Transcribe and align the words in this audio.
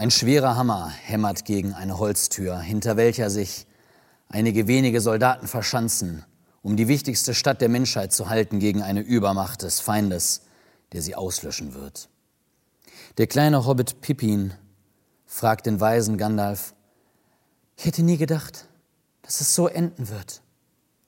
Ein 0.00 0.10
schwerer 0.10 0.56
Hammer 0.56 0.88
hämmert 0.88 1.44
gegen 1.44 1.74
eine 1.74 1.98
Holztür, 1.98 2.58
hinter 2.58 2.96
welcher 2.96 3.28
sich 3.28 3.66
einige 4.30 4.66
wenige 4.66 5.02
Soldaten 5.02 5.46
verschanzen, 5.46 6.24
um 6.62 6.74
die 6.78 6.88
wichtigste 6.88 7.34
Stadt 7.34 7.60
der 7.60 7.68
Menschheit 7.68 8.10
zu 8.10 8.30
halten 8.30 8.60
gegen 8.60 8.80
eine 8.80 9.02
Übermacht 9.02 9.60
des 9.60 9.80
Feindes, 9.80 10.40
der 10.94 11.02
sie 11.02 11.16
auslöschen 11.16 11.74
wird. 11.74 12.08
Der 13.18 13.26
kleine 13.26 13.66
Hobbit 13.66 14.00
Pippin 14.00 14.54
fragt 15.26 15.66
den 15.66 15.80
weisen 15.80 16.16
Gandalf, 16.16 16.72
ich 17.76 17.84
hätte 17.84 18.02
nie 18.02 18.16
gedacht, 18.16 18.68
dass 19.20 19.42
es 19.42 19.54
so 19.54 19.68
enden 19.68 20.08
wird. 20.08 20.40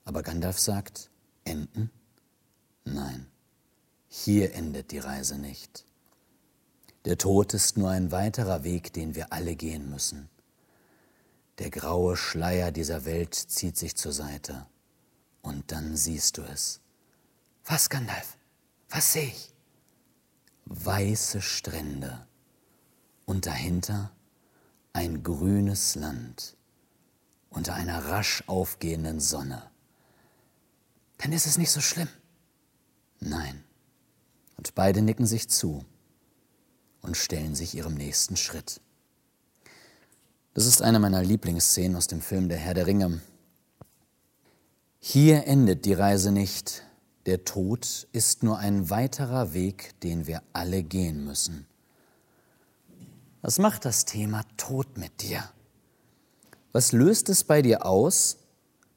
Aber 0.04 0.22
Gandalf 0.22 0.58
sagt, 0.58 1.08
enden? 1.44 1.90
Nein, 2.84 3.26
hier 4.08 4.54
endet 4.54 4.90
die 4.90 4.98
Reise 4.98 5.38
nicht. 5.38 5.86
Der 7.04 7.18
Tod 7.18 7.52
ist 7.52 7.76
nur 7.76 7.90
ein 7.90 8.12
weiterer 8.12 8.62
Weg, 8.62 8.92
den 8.92 9.16
wir 9.16 9.32
alle 9.32 9.56
gehen 9.56 9.90
müssen. 9.90 10.28
Der 11.58 11.70
graue 11.70 12.16
Schleier 12.16 12.70
dieser 12.70 13.04
Welt 13.04 13.34
zieht 13.34 13.76
sich 13.76 13.96
zur 13.96 14.12
Seite. 14.12 14.66
Und 15.42 15.72
dann 15.72 15.96
siehst 15.96 16.38
du 16.38 16.42
es. 16.42 16.80
Was, 17.64 17.90
Gandalf? 17.90 18.36
Was 18.88 19.12
sehe 19.12 19.26
ich? 19.26 19.52
Weiße 20.66 21.42
Strände 21.42 22.26
und 23.24 23.46
dahinter 23.46 24.12
ein 24.92 25.24
grünes 25.24 25.96
Land 25.96 26.56
unter 27.50 27.74
einer 27.74 28.06
rasch 28.06 28.44
aufgehenden 28.46 29.18
Sonne. 29.18 29.70
Dann 31.18 31.32
ist 31.32 31.46
es 31.46 31.58
nicht 31.58 31.70
so 31.70 31.80
schlimm. 31.80 32.08
Nein. 33.18 33.64
Und 34.56 34.74
beide 34.76 35.02
nicken 35.02 35.26
sich 35.26 35.48
zu 35.48 35.84
und 37.02 37.16
stellen 37.16 37.54
sich 37.54 37.74
ihrem 37.74 37.94
nächsten 37.94 38.36
Schritt. 38.36 38.80
Das 40.54 40.66
ist 40.66 40.82
eine 40.82 40.98
meiner 40.98 41.22
Lieblingsszenen 41.22 41.96
aus 41.96 42.06
dem 42.06 42.20
Film 42.20 42.48
Der 42.48 42.58
Herr 42.58 42.74
der 42.74 42.86
Ringe. 42.86 43.20
Hier 45.00 45.46
endet 45.46 45.84
die 45.84 45.94
Reise 45.94 46.30
nicht. 46.30 46.84
Der 47.26 47.44
Tod 47.44 48.08
ist 48.12 48.42
nur 48.42 48.58
ein 48.58 48.90
weiterer 48.90 49.52
Weg, 49.52 49.98
den 50.00 50.26
wir 50.26 50.42
alle 50.52 50.82
gehen 50.82 51.24
müssen. 51.24 51.66
Was 53.40 53.58
macht 53.58 53.84
das 53.84 54.04
Thema 54.04 54.42
Tod 54.56 54.98
mit 54.98 55.22
dir? 55.22 55.42
Was 56.72 56.92
löst 56.92 57.28
es 57.28 57.44
bei 57.44 57.62
dir 57.62 57.84
aus, 57.86 58.38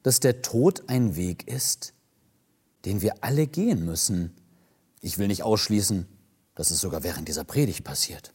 dass 0.02 0.20
der 0.20 0.42
Tod 0.42 0.88
ein 0.88 1.16
Weg 1.16 1.48
ist, 1.48 1.94
den 2.84 3.02
wir 3.02 3.24
alle 3.24 3.46
gehen 3.46 3.84
müssen? 3.84 4.34
Ich 5.00 5.18
will 5.18 5.26
nicht 5.26 5.42
ausschließen, 5.42 6.06
dass 6.56 6.72
es 6.72 6.80
sogar 6.80 7.04
während 7.04 7.28
dieser 7.28 7.44
Predigt 7.44 7.84
passiert. 7.84 8.32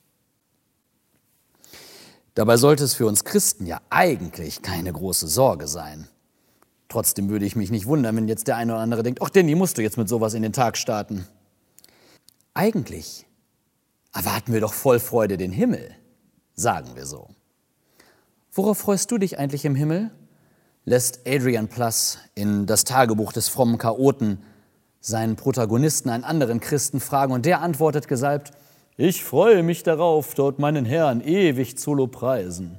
Dabei 2.36 2.56
sollte 2.56 2.86
es 2.86 2.94
für 2.94 3.08
uns 3.08 3.26
Christen 3.26 3.66
ja 3.66 3.82
eigentlich 3.90 4.62
keine 4.62 4.94
große 4.94 5.28
Sorge 5.28 5.68
sein. 5.68 6.08
Trotzdem 6.88 7.30
würde 7.30 7.46
ich 7.46 7.58
mich 7.58 7.72
nicht 7.72 7.88
wundern, 7.88 8.16
wenn 8.16 8.28
jetzt 8.30 8.48
der 8.48 8.56
eine 8.56 8.74
oder 8.74 8.82
andere 8.82 9.04
denkt, 9.04 9.22
ach 9.22 9.30
Danny, 9.30 9.56
musst 9.56 9.78
du 9.78 9.82
jetzt 9.82 9.98
mit 9.98 10.08
sowas 10.08 10.34
in 10.34 10.42
den 10.42 10.54
Tag 10.54 10.78
starten. 10.78 11.28
Eigentlich 12.54 13.26
erwarten 14.14 14.54
wir 14.54 14.62
doch 14.62 14.74
voll 14.74 15.00
Freude 15.00 15.38
den 15.38 15.52
Himmel, 15.52 15.96
sagen 16.54 16.96
wir 16.96 17.06
so. 17.06 17.30
Worauf 18.54 18.78
freust 18.78 19.12
du 19.12 19.18
dich 19.18 19.40
eigentlich 19.40 19.66
im 19.66 19.76
Himmel? 19.76 20.12
lässt 20.84 21.22
Adrian 21.28 21.68
Plus 21.68 22.18
in 22.34 22.66
das 22.66 22.84
Tagebuch 22.84 23.34
des 23.34 23.50
frommen 23.50 23.78
Chaoten 23.78 24.44
seinen 25.02 25.36
Protagonisten, 25.36 26.10
einen 26.10 26.24
anderen 26.24 26.60
Christen, 26.60 27.00
fragen 27.00 27.34
und 27.34 27.46
der 27.46 27.62
antwortet 27.62 28.08
gesalbt, 28.08 28.52
ich 28.98 29.24
freue 29.24 29.64
mich 29.64 29.84
darauf, 29.84 30.36
dort 30.36 30.60
meinen 30.60 30.86
Herrn 30.86 31.22
ewig 31.22 31.78
zu 31.78 31.96
lobpreisen. 31.96 32.78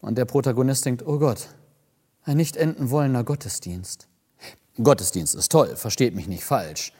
Und 0.00 0.18
der 0.18 0.24
Protagonist 0.24 0.84
denkt, 0.84 1.06
oh 1.06 1.18
Gott, 1.18 1.48
ein 2.24 2.36
nicht 2.36 2.56
enden 2.56 2.90
wollender 2.90 3.22
Gottesdienst. 3.22 4.08
Gottesdienst 4.82 5.34
ist 5.34 5.52
toll, 5.52 5.76
versteht 5.76 6.14
mich 6.14 6.26
nicht 6.26 6.44
falsch. 6.44 6.92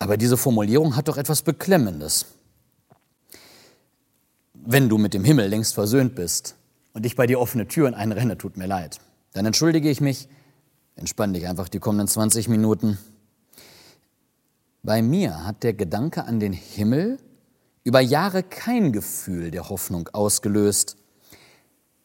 Aber 0.00 0.16
diese 0.16 0.36
Formulierung 0.36 0.96
hat 0.96 1.06
doch 1.06 1.16
etwas 1.16 1.42
Beklemmendes. 1.42 2.26
Wenn 4.54 4.88
du 4.88 4.98
mit 4.98 5.14
dem 5.14 5.24
Himmel 5.24 5.48
längst 5.48 5.74
versöhnt 5.74 6.16
bist 6.16 6.56
und 6.92 7.06
ich 7.06 7.14
bei 7.14 7.28
dir 7.28 7.38
offene 7.38 7.68
Türen 7.68 7.94
einrenne, 7.94 8.36
tut 8.36 8.56
mir 8.56 8.66
leid. 8.66 8.98
Dann 9.32 9.46
entschuldige 9.46 9.88
ich 9.88 10.00
mich, 10.00 10.28
entspann 10.96 11.32
dich 11.32 11.46
einfach 11.46 11.68
die 11.68 11.78
kommenden 11.78 12.08
20 12.08 12.48
Minuten 12.48 12.98
bei 14.82 15.02
mir 15.02 15.44
hat 15.44 15.62
der 15.62 15.74
Gedanke 15.74 16.24
an 16.24 16.40
den 16.40 16.52
Himmel 16.52 17.18
über 17.84 18.00
Jahre 18.00 18.42
kein 18.42 18.92
Gefühl 18.92 19.50
der 19.50 19.68
Hoffnung 19.68 20.08
ausgelöst. 20.12 20.96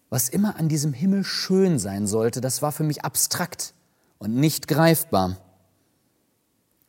Was 0.09 0.29
immer 0.29 0.55
an 0.57 0.69
diesem 0.69 0.93
Himmel 0.93 1.23
schön 1.23 1.79
sein 1.79 2.07
sollte, 2.07 2.39
das 2.39 2.61
war 2.61 2.71
für 2.71 2.83
mich 2.83 3.03
abstrakt 3.03 3.73
und 4.19 4.35
nicht 4.35 4.67
greifbar. 4.67 5.37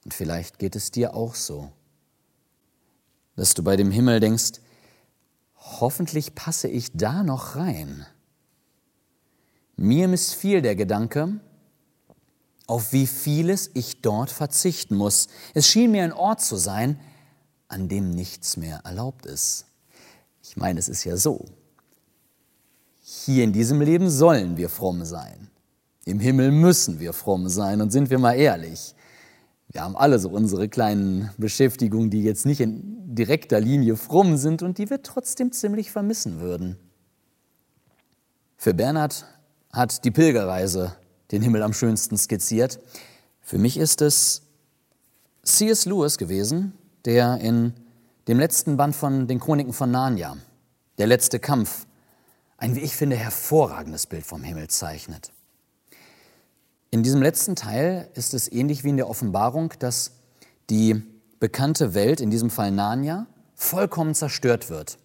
Und 0.05 0.15
vielleicht 0.15 0.59
geht 0.59 0.77
es 0.77 0.91
dir 0.91 1.15
auch 1.15 1.35
so, 1.35 1.73
dass 3.37 3.55
du 3.55 3.63
bei 3.63 3.77
dem 3.77 3.91
Himmel 3.91 4.21
denkst, 4.21 4.61
hoffentlich 5.57 6.35
passe 6.35 6.69
ich 6.69 6.93
da 6.93 7.23
noch 7.23 7.57
rein. 7.57 8.07
Mir 9.77 10.09
missfiel 10.09 10.63
der 10.63 10.77
Gedanke, 10.77 11.41
auf 12.69 12.93
wie 12.93 13.07
vieles 13.07 13.71
ich 13.75 14.03
dort 14.03 14.31
verzichten 14.31 14.95
muss. 14.95 15.27
Es 15.55 15.67
schien 15.67 15.91
mir 15.91 16.05
ein 16.05 16.13
Ort 16.13 16.43
zu 16.43 16.57
sein, 16.57 17.01
an 17.67 17.89
dem 17.89 18.11
nichts 18.11 18.57
mehr 18.57 18.83
erlaubt 18.85 19.27
ist. 19.27 19.67
Ich 20.43 20.57
meine, 20.57 20.79
es 20.79 20.89
ist 20.89 21.03
ja 21.05 21.17
so. 21.17 21.47
Hier 23.01 23.43
in 23.43 23.53
diesem 23.53 23.81
Leben 23.81 24.11
sollen 24.11 24.57
wir 24.59 24.69
fromm 24.69 25.05
sein. 25.05 25.51
Im 26.05 26.21
Himmel 26.21 26.53
müssen 26.53 27.01
wir 27.01 27.15
fromm 27.15 27.49
sein. 27.49 27.81
Und 27.81 27.91
sind 27.91 28.11
wir 28.11 28.19
mal 28.19 28.35
ehrlich, 28.35 28.95
wir 29.71 29.83
haben 29.83 29.97
alle 29.97 30.19
so 30.19 30.29
unsere 30.29 30.69
kleinen 30.69 31.31
Beschäftigungen, 31.39 32.11
die 32.11 32.23
jetzt 32.23 32.45
nicht 32.45 32.61
in 32.61 33.15
direkter 33.15 33.61
Linie 33.61 33.97
fromm 33.97 34.37
sind 34.37 34.63
und 34.63 34.77
die 34.77 34.91
wir 34.91 35.03
trotzdem 35.03 35.53
ziemlich 35.53 35.91
vermissen 35.91 36.41
würden. 36.41 36.79
Für 38.59 38.75
Bernhard 38.75 39.25
hat 39.73 40.05
die 40.05 40.11
Pilgerreise 40.11 40.97
den 41.31 41.43
Himmel 41.43 41.63
am 41.63 41.73
schönsten 41.73 42.17
skizziert. 42.17 42.81
Für 43.41 43.59
mich 43.59 43.77
ist 43.77 44.03
es 44.03 44.43
C.S. 45.43 45.87
Lewis 45.87 46.19
gewesen, 46.19 46.73
der 47.05 47.39
in 47.39 47.73
dem 48.27 48.39
letzten 48.39 48.77
Band 48.77 48.95
von 48.95 49.27
den 49.27 49.41
Chroniken 49.41 49.73
von 49.73 49.91
Narnia, 49.91 50.37
der 50.99 51.07
letzte 51.07 51.39
Kampf, 51.39 51.87
ein, 52.59 52.75
wie 52.75 52.81
ich 52.81 52.95
finde, 52.95 53.17
hervorragendes 53.17 54.07
Bild 54.07 54.27
vom 54.27 54.43
Himmel 54.43 54.69
zeichnet. 54.69 55.33
In 56.91 57.03
diesem 57.03 57.23
letzten 57.23 57.55
Teil 57.55 58.11
ist 58.15 58.35
es 58.35 58.51
ähnlich 58.51 58.85
wie 58.85 58.91
in 58.91 58.97
der 58.97 59.09
Offenbarung, 59.09 59.73
dass 59.79 60.13
die 60.69 61.03
bekannte 61.39 61.95
Welt, 61.95 62.21
in 62.21 62.31
diesem 62.31 62.51
Fall 62.51 62.71
Narnia, 62.71 63.27
vollkommen 63.55 64.15
zerstört 64.15 64.71
wird. 64.71 64.99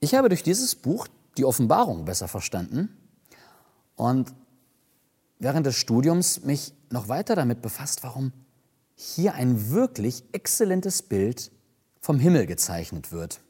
Ich 0.00 0.14
habe 0.14 0.28
durch 0.28 0.42
dieses 0.42 0.74
Buch 0.74 1.06
die 1.36 1.44
Offenbarung 1.44 2.04
besser 2.04 2.28
verstanden 2.28 2.96
und 3.98 4.32
während 5.40 5.66
des 5.66 5.76
Studiums 5.76 6.44
mich 6.44 6.72
noch 6.90 7.08
weiter 7.08 7.36
damit 7.36 7.60
befasst, 7.60 8.02
warum 8.04 8.32
hier 8.94 9.34
ein 9.34 9.70
wirklich 9.70 10.24
exzellentes 10.32 11.02
Bild 11.02 11.50
vom 12.00 12.18
Himmel 12.18 12.46
gezeichnet 12.46 13.12
wird. 13.12 13.40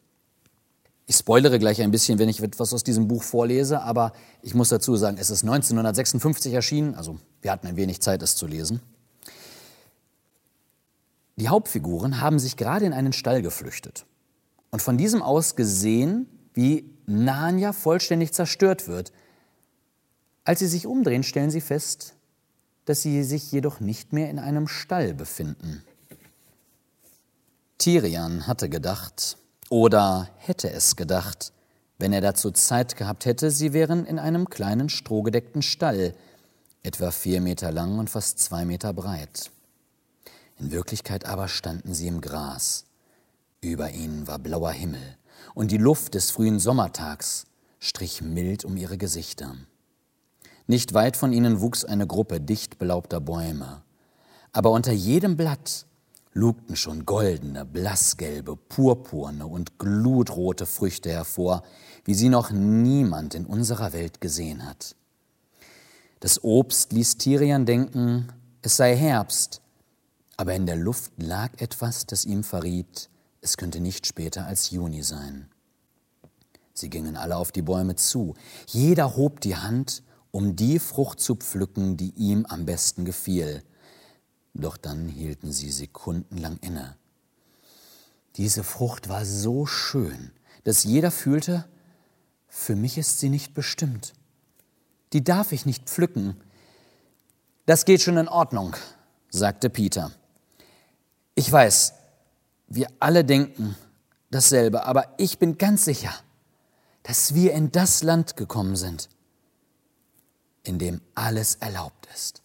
Ich 1.06 1.16
spoilere 1.16 1.58
gleich 1.58 1.80
ein 1.80 1.90
bisschen, 1.90 2.18
wenn 2.18 2.28
ich 2.28 2.42
etwas 2.42 2.72
aus 2.72 2.82
diesem 2.82 3.08
Buch 3.08 3.22
vorlese, 3.22 3.82
aber 3.82 4.12
ich 4.42 4.54
muss 4.54 4.70
dazu 4.70 4.96
sagen, 4.96 5.16
es 5.18 5.30
ist 5.30 5.42
1956 5.42 6.52
erschienen, 6.52 6.94
also 6.94 7.18
wir 7.40 7.52
hatten 7.52 7.66
ein 7.66 7.76
wenig 7.76 8.00
Zeit, 8.00 8.22
es 8.22 8.34
zu 8.34 8.46
lesen. 8.46 8.80
Die 11.36 11.48
Hauptfiguren 11.48 12.20
haben 12.20 12.38
sich 12.38 12.56
gerade 12.56 12.84
in 12.84 12.92
einen 12.92 13.12
Stall 13.12 13.42
geflüchtet 13.42 14.06
und 14.70 14.82
von 14.82 14.98
diesem 14.98 15.22
aus 15.22 15.56
gesehen, 15.56 16.26
wie 16.52 16.90
Narnia 17.06 17.72
vollständig 17.72 18.32
zerstört 18.32 18.88
wird, 18.88 19.12
als 20.48 20.60
sie 20.60 20.66
sich 20.66 20.86
umdrehen, 20.86 21.24
stellen 21.24 21.50
sie 21.50 21.60
fest, 21.60 22.14
dass 22.86 23.02
sie 23.02 23.22
sich 23.22 23.52
jedoch 23.52 23.80
nicht 23.80 24.14
mehr 24.14 24.30
in 24.30 24.38
einem 24.38 24.66
Stall 24.66 25.12
befinden. 25.12 25.84
Tirian 27.76 28.46
hatte 28.46 28.70
gedacht, 28.70 29.36
oder 29.68 30.30
hätte 30.38 30.70
es 30.70 30.96
gedacht, 30.96 31.52
wenn 31.98 32.14
er 32.14 32.22
dazu 32.22 32.50
Zeit 32.50 32.96
gehabt 32.96 33.26
hätte, 33.26 33.50
sie 33.50 33.74
wären 33.74 34.06
in 34.06 34.18
einem 34.18 34.48
kleinen 34.48 34.88
strohgedeckten 34.88 35.60
Stall, 35.60 36.14
etwa 36.82 37.10
vier 37.10 37.42
Meter 37.42 37.70
lang 37.70 37.98
und 37.98 38.08
fast 38.08 38.38
zwei 38.38 38.64
Meter 38.64 38.94
breit. 38.94 39.50
In 40.58 40.72
Wirklichkeit 40.72 41.26
aber 41.26 41.48
standen 41.48 41.92
sie 41.92 42.06
im 42.06 42.22
Gras. 42.22 42.86
Über 43.60 43.90
ihnen 43.90 44.26
war 44.26 44.38
blauer 44.38 44.72
Himmel, 44.72 45.18
und 45.52 45.70
die 45.72 45.76
Luft 45.76 46.14
des 46.14 46.30
frühen 46.30 46.58
Sommertags 46.58 47.44
strich 47.80 48.22
mild 48.22 48.64
um 48.64 48.78
ihre 48.78 48.96
Gesichter. 48.96 49.54
Nicht 50.70 50.92
weit 50.92 51.16
von 51.16 51.32
ihnen 51.32 51.62
wuchs 51.62 51.86
eine 51.86 52.06
Gruppe 52.06 52.42
dicht 52.42 52.78
belaubter 52.78 53.20
Bäume. 53.20 53.82
Aber 54.52 54.70
unter 54.70 54.92
jedem 54.92 55.38
Blatt 55.38 55.86
lugten 56.34 56.76
schon 56.76 57.06
goldene, 57.06 57.64
blassgelbe, 57.64 58.54
purpurne 58.54 59.46
und 59.46 59.78
glutrote 59.78 60.66
Früchte 60.66 61.10
hervor, 61.10 61.62
wie 62.04 62.12
sie 62.12 62.28
noch 62.28 62.50
niemand 62.50 63.34
in 63.34 63.46
unserer 63.46 63.94
Welt 63.94 64.20
gesehen 64.20 64.68
hat. 64.68 64.94
Das 66.20 66.44
Obst 66.44 66.92
ließ 66.92 67.16
Tirian 67.16 67.64
denken, 67.64 68.30
es 68.60 68.76
sei 68.76 68.94
Herbst, 68.94 69.62
aber 70.36 70.54
in 70.54 70.66
der 70.66 70.76
Luft 70.76 71.12
lag 71.16 71.50
etwas, 71.56 72.04
das 72.04 72.26
ihm 72.26 72.44
verriet, 72.44 73.08
es 73.40 73.56
könnte 73.56 73.80
nicht 73.80 74.06
später 74.06 74.44
als 74.44 74.70
Juni 74.70 75.02
sein. 75.02 75.48
Sie 76.74 76.90
gingen 76.90 77.16
alle 77.16 77.36
auf 77.36 77.52
die 77.52 77.62
Bäume 77.62 77.96
zu, 77.96 78.34
jeder 78.66 79.16
hob 79.16 79.40
die 79.40 79.56
Hand, 79.56 80.02
um 80.38 80.54
die 80.54 80.78
Frucht 80.78 81.18
zu 81.18 81.34
pflücken, 81.34 81.96
die 81.96 82.10
ihm 82.14 82.46
am 82.46 82.64
besten 82.64 83.04
gefiel, 83.04 83.64
doch 84.54 84.76
dann 84.76 85.08
hielten 85.08 85.50
sie 85.50 85.68
sekundenlang 85.68 86.58
inne. 86.60 86.96
Diese 88.36 88.62
Frucht 88.62 89.08
war 89.08 89.24
so 89.24 89.66
schön, 89.66 90.30
dass 90.62 90.84
jeder 90.84 91.10
fühlte, 91.10 91.68
für 92.46 92.76
mich 92.76 92.98
ist 92.98 93.18
sie 93.18 93.30
nicht 93.30 93.52
bestimmt. 93.52 94.12
Die 95.12 95.24
darf 95.24 95.50
ich 95.50 95.66
nicht 95.66 95.90
pflücken. 95.90 96.36
Das 97.66 97.84
geht 97.84 98.00
schon 98.00 98.16
in 98.16 98.28
Ordnung, 98.28 98.76
sagte 99.30 99.68
Peter. 99.68 100.12
Ich 101.34 101.50
weiß, 101.50 101.94
wir 102.68 102.86
alle 103.00 103.24
denken 103.24 103.74
dasselbe, 104.30 104.86
aber 104.86 105.14
ich 105.18 105.40
bin 105.40 105.58
ganz 105.58 105.84
sicher, 105.84 106.14
dass 107.02 107.34
wir 107.34 107.54
in 107.54 107.72
das 107.72 108.04
Land 108.04 108.36
gekommen 108.36 108.76
sind, 108.76 109.08
in 110.68 110.78
dem 110.78 111.00
alles 111.14 111.56
erlaubt 111.56 112.06
ist. 112.14 112.42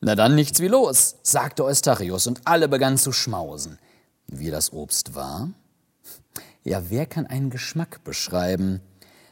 Na 0.00 0.14
dann 0.14 0.34
nichts 0.34 0.60
wie 0.60 0.68
los, 0.68 1.16
sagte 1.22 1.64
Eustachius, 1.64 2.26
und 2.26 2.40
alle 2.44 2.68
begannen 2.68 2.98
zu 2.98 3.12
schmausen. 3.12 3.78
Wie 4.26 4.50
das 4.50 4.72
Obst 4.72 5.14
war? 5.14 5.50
Ja, 6.64 6.90
wer 6.90 7.06
kann 7.06 7.26
einen 7.26 7.50
Geschmack 7.50 8.04
beschreiben? 8.04 8.80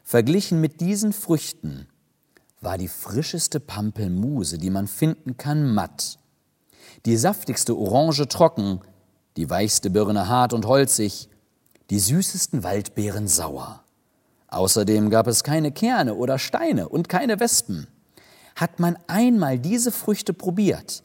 Verglichen 0.04 0.60
mit 0.60 0.80
diesen 0.80 1.12
Früchten 1.12 1.86
war 2.60 2.76
die 2.76 2.88
frischeste 2.88 3.60
Pampelmuse, 3.60 4.58
die 4.58 4.70
man 4.70 4.86
finden 4.86 5.36
kann, 5.36 5.72
matt, 5.72 6.18
die 7.06 7.16
saftigste 7.16 7.76
Orange 7.76 8.28
trocken, 8.28 8.80
die 9.36 9.48
weichste 9.48 9.90
Birne 9.90 10.28
hart 10.28 10.52
und 10.52 10.66
holzig, 10.66 11.28
die 11.88 12.00
süßesten 12.00 12.62
Waldbeeren 12.62 13.28
sauer. 13.28 13.84
Außerdem 14.48 15.10
gab 15.10 15.26
es 15.28 15.44
keine 15.44 15.72
Kerne 15.72 16.14
oder 16.14 16.38
Steine 16.38 16.88
und 16.88 17.08
keine 17.08 17.40
Wespen. 17.40 17.86
Hat 18.60 18.78
man 18.78 18.98
einmal 19.06 19.58
diese 19.58 19.90
Früchte 19.90 20.34
probiert, 20.34 21.02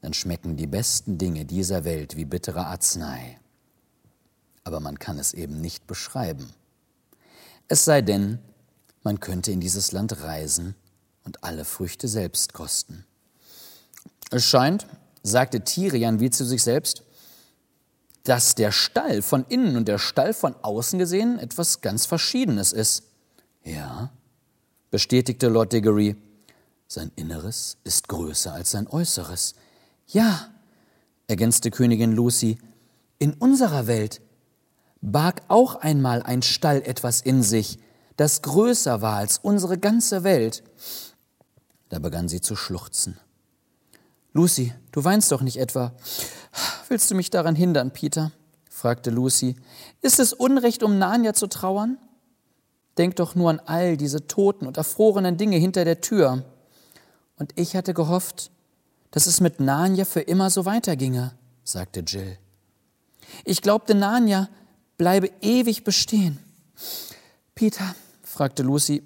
dann 0.00 0.14
schmecken 0.14 0.56
die 0.56 0.66
besten 0.66 1.18
Dinge 1.18 1.44
dieser 1.44 1.84
Welt 1.84 2.16
wie 2.16 2.24
bittere 2.24 2.64
Arznei. 2.64 3.38
Aber 4.64 4.80
man 4.80 4.98
kann 4.98 5.18
es 5.18 5.34
eben 5.34 5.60
nicht 5.60 5.86
beschreiben. 5.86 6.48
Es 7.68 7.84
sei 7.84 8.00
denn, 8.00 8.38
man 9.02 9.20
könnte 9.20 9.52
in 9.52 9.60
dieses 9.60 9.92
Land 9.92 10.22
reisen 10.22 10.74
und 11.24 11.44
alle 11.44 11.66
Früchte 11.66 12.08
selbst 12.08 12.54
kosten. 12.54 13.04
Es 14.30 14.42
scheint, 14.42 14.86
sagte 15.22 15.60
Tirian 15.60 16.20
wie 16.20 16.30
zu 16.30 16.46
sich 16.46 16.62
selbst, 16.62 17.02
dass 18.24 18.54
der 18.54 18.72
Stall 18.72 19.20
von 19.20 19.44
innen 19.44 19.76
und 19.76 19.88
der 19.88 19.98
Stall 19.98 20.32
von 20.32 20.54
außen 20.62 20.98
gesehen 20.98 21.38
etwas 21.38 21.82
ganz 21.82 22.06
Verschiedenes 22.06 22.72
ist. 22.72 23.02
Ja, 23.62 24.10
bestätigte 24.90 25.48
Lord 25.48 25.74
Diggory, 25.74 26.16
sein 26.92 27.10
Inneres 27.16 27.78
ist 27.84 28.08
größer 28.08 28.52
als 28.52 28.72
sein 28.72 28.86
Äußeres. 28.86 29.54
Ja, 30.06 30.48
ergänzte 31.26 31.70
Königin 31.70 32.12
Lucy, 32.12 32.58
in 33.18 33.32
unserer 33.32 33.86
Welt 33.86 34.20
barg 35.00 35.42
auch 35.48 35.76
einmal 35.76 36.22
ein 36.22 36.42
Stall 36.42 36.82
etwas 36.82 37.22
in 37.22 37.42
sich, 37.42 37.78
das 38.16 38.42
größer 38.42 39.00
war 39.00 39.16
als 39.16 39.38
unsere 39.38 39.78
ganze 39.78 40.22
Welt. 40.22 40.64
Da 41.88 41.98
begann 41.98 42.28
sie 42.28 42.42
zu 42.42 42.56
schluchzen. 42.56 43.18
Lucy, 44.34 44.74
du 44.92 45.02
weinst 45.02 45.32
doch 45.32 45.40
nicht 45.40 45.56
etwa. 45.56 45.94
Willst 46.88 47.10
du 47.10 47.14
mich 47.14 47.30
daran 47.30 47.54
hindern, 47.54 47.92
Peter? 47.92 48.32
fragte 48.68 49.10
Lucy. 49.10 49.56
Ist 50.02 50.20
es 50.20 50.34
Unrecht, 50.34 50.82
um 50.82 50.98
Narnia 50.98 51.32
zu 51.32 51.46
trauern? 51.46 51.96
Denk 52.98 53.16
doch 53.16 53.34
nur 53.34 53.48
an 53.48 53.60
all 53.64 53.96
diese 53.96 54.26
toten 54.26 54.66
und 54.66 54.76
erfrorenen 54.76 55.38
Dinge 55.38 55.56
hinter 55.56 55.86
der 55.86 56.02
Tür. 56.02 56.44
Und 57.42 57.58
ich 57.58 57.74
hatte 57.74 57.92
gehofft, 57.92 58.52
dass 59.10 59.26
es 59.26 59.40
mit 59.40 59.58
Narnia 59.58 60.04
für 60.04 60.20
immer 60.20 60.48
so 60.48 60.64
weiterginge, 60.64 61.32
sagte 61.64 62.04
Jill. 62.06 62.38
Ich 63.44 63.62
glaubte, 63.62 63.96
Narnia 63.96 64.48
bleibe 64.96 65.28
ewig 65.40 65.82
bestehen. 65.82 66.38
Peter, 67.56 67.96
fragte 68.22 68.62
Lucy, 68.62 69.02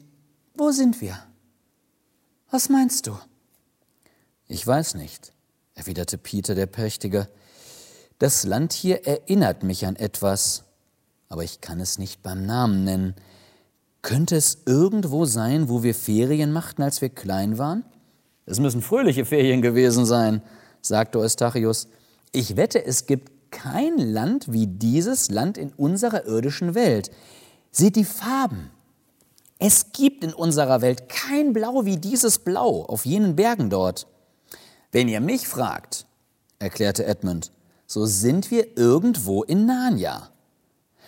wo 0.52 0.70
sind 0.70 1.00
wir? 1.00 1.18
Was 2.50 2.68
meinst 2.68 3.06
du? 3.06 3.18
Ich 4.48 4.66
weiß 4.66 4.96
nicht, 4.96 5.32
erwiderte 5.74 6.18
Peter 6.18 6.54
der 6.54 6.66
Prächtige. 6.66 7.30
Das 8.18 8.44
Land 8.44 8.74
hier 8.74 9.06
erinnert 9.06 9.62
mich 9.62 9.86
an 9.86 9.96
etwas, 9.96 10.64
aber 11.30 11.42
ich 11.42 11.62
kann 11.62 11.80
es 11.80 11.96
nicht 11.96 12.22
beim 12.22 12.44
Namen 12.44 12.84
nennen. 12.84 13.14
Könnte 14.02 14.36
es 14.36 14.58
irgendwo 14.66 15.24
sein, 15.24 15.70
wo 15.70 15.82
wir 15.82 15.94
Ferien 15.94 16.52
machten, 16.52 16.82
als 16.82 17.00
wir 17.00 17.08
klein 17.08 17.56
waren? 17.56 17.82
Es 18.46 18.60
müssen 18.60 18.80
fröhliche 18.80 19.24
Ferien 19.24 19.60
gewesen 19.60 20.06
sein, 20.06 20.40
sagte 20.80 21.18
Eustachius. 21.18 21.88
Ich 22.32 22.56
wette, 22.56 22.84
es 22.84 23.06
gibt 23.06 23.50
kein 23.50 23.98
Land 23.98 24.52
wie 24.52 24.68
dieses 24.68 25.30
Land 25.30 25.58
in 25.58 25.72
unserer 25.72 26.26
irdischen 26.26 26.74
Welt. 26.74 27.10
Seht 27.72 27.96
die 27.96 28.04
Farben. 28.04 28.70
Es 29.58 29.92
gibt 29.92 30.22
in 30.22 30.32
unserer 30.32 30.80
Welt 30.80 31.08
kein 31.08 31.52
Blau 31.52 31.84
wie 31.84 31.96
dieses 31.96 32.38
Blau 32.38 32.84
auf 32.84 33.04
jenen 33.04 33.36
Bergen 33.36 33.70
dort. 33.70 34.06
Wenn 34.92 35.08
ihr 35.08 35.20
mich 35.20 35.48
fragt, 35.48 36.06
erklärte 36.58 37.04
Edmund, 37.04 37.52
so 37.86 38.06
sind 38.06 38.50
wir 38.50 38.76
irgendwo 38.76 39.42
in 39.42 39.66
Narnia. 39.66 40.30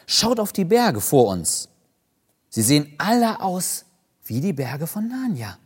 Schaut 0.07 0.41
auf 0.41 0.53
die 0.53 0.65
Berge 0.65 1.01
vor 1.01 1.29
uns. 1.29 1.69
Sie 2.49 2.63
sehen 2.63 2.95
alle 2.99 3.41
aus 3.41 3.85
wie 4.25 4.41
die 4.41 4.55
Berge 4.55 4.87
von 4.87 5.07
Narnia. 5.07 5.59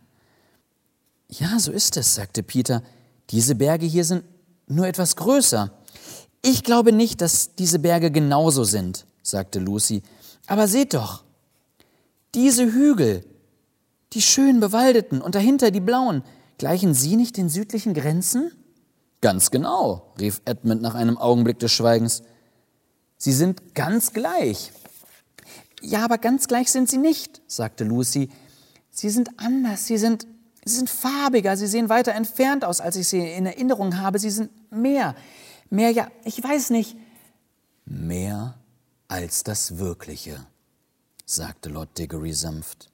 Ja, 1.38 1.58
so 1.58 1.72
ist 1.72 1.96
es, 1.96 2.14
sagte 2.14 2.42
Peter. 2.42 2.82
Diese 3.30 3.54
Berge 3.54 3.86
hier 3.86 4.04
sind 4.04 4.24
nur 4.66 4.86
etwas 4.86 5.16
größer. 5.16 5.72
Ich 6.42 6.62
glaube 6.62 6.92
nicht, 6.92 7.22
dass 7.22 7.54
diese 7.54 7.78
Berge 7.78 8.10
genauso 8.10 8.64
sind, 8.64 9.06
sagte 9.22 9.58
Lucy. 9.58 10.02
Aber 10.46 10.68
seht 10.68 10.92
doch, 10.92 11.24
diese 12.34 12.70
Hügel, 12.70 13.24
die 14.12 14.20
schön 14.20 14.60
bewaldeten 14.60 15.22
und 15.22 15.34
dahinter 15.34 15.70
die 15.70 15.80
blauen, 15.80 16.22
gleichen 16.58 16.92
sie 16.92 17.16
nicht 17.16 17.38
den 17.38 17.48
südlichen 17.48 17.94
Grenzen? 17.94 18.52
Ganz 19.22 19.50
genau, 19.50 20.12
rief 20.20 20.42
Edmund 20.44 20.82
nach 20.82 20.94
einem 20.94 21.16
Augenblick 21.16 21.58
des 21.60 21.72
Schweigens. 21.72 22.22
Sie 23.16 23.32
sind 23.32 23.74
ganz 23.74 24.12
gleich. 24.12 24.70
Ja, 25.80 26.04
aber 26.04 26.18
ganz 26.18 26.46
gleich 26.46 26.70
sind 26.70 26.90
sie 26.90 26.98
nicht, 26.98 27.40
sagte 27.46 27.84
Lucy. 27.84 28.28
Sie 28.90 29.08
sind 29.08 29.30
anders, 29.38 29.86
sie 29.86 29.96
sind 29.96 30.26
Sie 30.64 30.76
sind 30.76 30.88
farbiger, 30.88 31.56
sie 31.56 31.66
sehen 31.66 31.88
weiter 31.88 32.12
entfernt 32.12 32.64
aus, 32.64 32.80
als 32.80 32.96
ich 32.96 33.08
sie 33.08 33.18
in 33.18 33.46
Erinnerung 33.46 33.98
habe. 33.98 34.18
Sie 34.18 34.30
sind 34.30 34.50
mehr, 34.70 35.16
mehr, 35.70 35.90
ja, 35.90 36.08
ich 36.24 36.42
weiß 36.42 36.70
nicht. 36.70 36.96
Mehr 37.84 38.54
als 39.08 39.42
das 39.42 39.78
Wirkliche, 39.78 40.46
sagte 41.26 41.68
Lord 41.68 41.98
Diggory 41.98 42.32
sanft. 42.32 42.90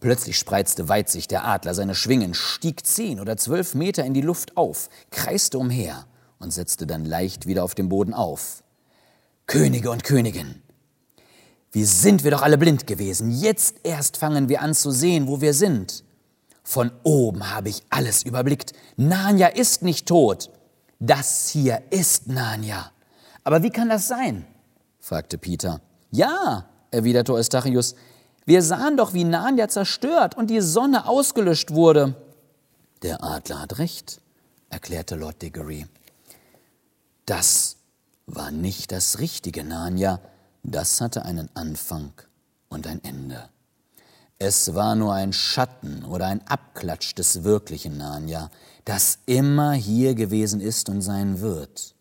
Plötzlich 0.00 0.38
spreizte 0.38 0.90
weit 0.90 1.08
sich 1.08 1.26
der 1.26 1.46
Adler 1.46 1.74
seine 1.74 1.94
Schwingen, 1.94 2.34
stieg 2.34 2.86
zehn 2.86 3.18
oder 3.18 3.38
zwölf 3.38 3.74
Meter 3.74 4.04
in 4.04 4.12
die 4.12 4.20
Luft 4.20 4.56
auf, 4.58 4.90
kreiste 5.10 5.58
umher 5.58 6.06
und 6.38 6.52
setzte 6.52 6.86
dann 6.86 7.06
leicht 7.06 7.46
wieder 7.46 7.64
auf 7.64 7.74
dem 7.74 7.88
Boden 7.88 8.12
auf. 8.12 8.62
Könige 9.46 9.90
und 9.90 10.04
Königin, 10.04 10.62
wie 11.72 11.84
sind 11.84 12.24
wir 12.24 12.30
doch 12.30 12.42
alle 12.42 12.58
blind 12.58 12.86
gewesen. 12.86 13.30
Jetzt 13.30 13.76
erst 13.84 14.18
fangen 14.18 14.48
wir 14.48 14.60
an 14.60 14.74
zu 14.74 14.90
sehen, 14.90 15.26
wo 15.28 15.40
wir 15.40 15.54
sind. 15.54 16.04
Von 16.66 16.90
oben 17.04 17.54
habe 17.54 17.68
ich 17.68 17.84
alles 17.90 18.24
überblickt. 18.24 18.72
Narnia 18.96 19.46
ist 19.46 19.82
nicht 19.82 20.08
tot. 20.08 20.50
Das 20.98 21.48
hier 21.48 21.80
ist 21.90 22.26
Narnia. 22.26 22.90
Aber 23.44 23.62
wie 23.62 23.70
kann 23.70 23.88
das 23.88 24.08
sein? 24.08 24.44
fragte 24.98 25.38
Peter. 25.38 25.80
Ja, 26.10 26.68
erwiderte 26.90 27.34
Eustachius, 27.34 27.94
wir 28.46 28.62
sahen 28.62 28.96
doch, 28.96 29.14
wie 29.14 29.22
Narnia 29.22 29.68
zerstört 29.68 30.36
und 30.36 30.50
die 30.50 30.60
Sonne 30.60 31.06
ausgelöscht 31.06 31.70
wurde. 31.70 32.16
Der 33.02 33.22
Adler 33.22 33.60
hat 33.60 33.78
recht, 33.78 34.20
erklärte 34.68 35.14
Lord 35.14 35.40
Diggory. 35.42 35.86
Das 37.26 37.76
war 38.26 38.50
nicht 38.50 38.90
das 38.90 39.20
richtige 39.20 39.62
Narnia, 39.62 40.20
das 40.64 41.00
hatte 41.00 41.24
einen 41.24 41.48
Anfang 41.54 42.12
und 42.68 42.88
ein 42.88 43.04
Ende. 43.04 43.50
Es 44.38 44.74
war 44.74 44.94
nur 44.96 45.14
ein 45.14 45.32
Schatten 45.32 46.04
oder 46.04 46.26
ein 46.26 46.46
Abklatsch 46.46 47.14
des 47.14 47.42
wirklichen 47.42 47.96
Narnia, 47.96 48.50
das 48.84 49.18
immer 49.26 49.72
hier 49.72 50.14
gewesen 50.14 50.60
ist 50.60 50.88
und 50.88 51.00
sein 51.00 51.40
wird. 51.40 51.94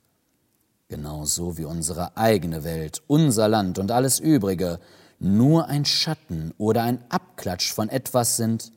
genauso 0.87 1.57
wie 1.57 1.65
unsere 1.65 2.15
eigene 2.15 2.63
Welt, 2.63 3.01
unser 3.07 3.47
Land 3.47 3.79
und 3.79 3.91
alles 3.91 4.19
Übrige 4.19 4.79
nur 5.19 5.67
ein 5.67 5.85
Schatten 5.85 6.53
oder 6.57 6.83
ein 6.83 7.03
Abklatsch 7.09 7.73
von 7.73 7.89
etwas 7.89 8.37
sind, 8.37 8.71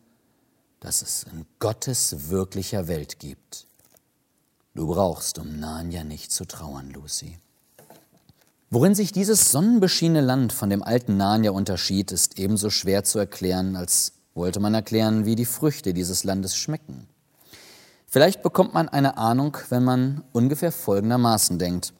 das 0.80 1.02
es 1.02 1.24
in 1.24 1.44
Gottes 1.58 2.30
wirklicher 2.30 2.88
Welt 2.88 3.18
gibt. 3.18 3.66
Du 4.74 4.86
brauchst 4.86 5.38
um 5.38 5.58
Narnia 5.58 6.04
nicht 6.04 6.30
zu 6.30 6.44
trauern, 6.44 6.90
Lucy. 6.90 7.38
Worin 8.70 8.94
sich 8.94 9.12
dieses 9.12 9.50
sonnenbeschienene 9.50 10.20
Land 10.20 10.52
von 10.52 10.68
dem 10.68 10.82
alten 10.82 11.16
Narnia 11.16 11.52
unterschied, 11.52 12.12
ist 12.12 12.38
ebenso 12.38 12.68
schwer 12.68 13.02
zu 13.02 13.18
erklären, 13.18 13.76
als 13.76 14.12
wollte 14.34 14.60
man 14.60 14.74
erklären, 14.74 15.24
wie 15.24 15.36
die 15.36 15.46
Früchte 15.46 15.94
dieses 15.94 16.22
Landes 16.22 16.54
schmecken. 16.54 17.08
Vielleicht 18.06 18.42
bekommt 18.42 18.74
man 18.74 18.88
eine 18.90 19.16
Ahnung, 19.16 19.56
wenn 19.70 19.84
man 19.84 20.22
ungefähr 20.32 20.70
folgendermaßen 20.70 21.58
denkt. 21.58 21.94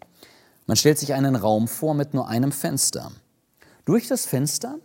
Man 0.66 0.76
stellt 0.76 0.98
sich 0.98 1.14
einen 1.14 1.36
Raum 1.36 1.68
vor 1.68 1.94
mit 1.94 2.12
nur 2.12 2.28
einem 2.28 2.52
Fenster. 2.52 3.12
Durch 3.86 4.06
das 4.06 4.26
Fenster 4.26 4.76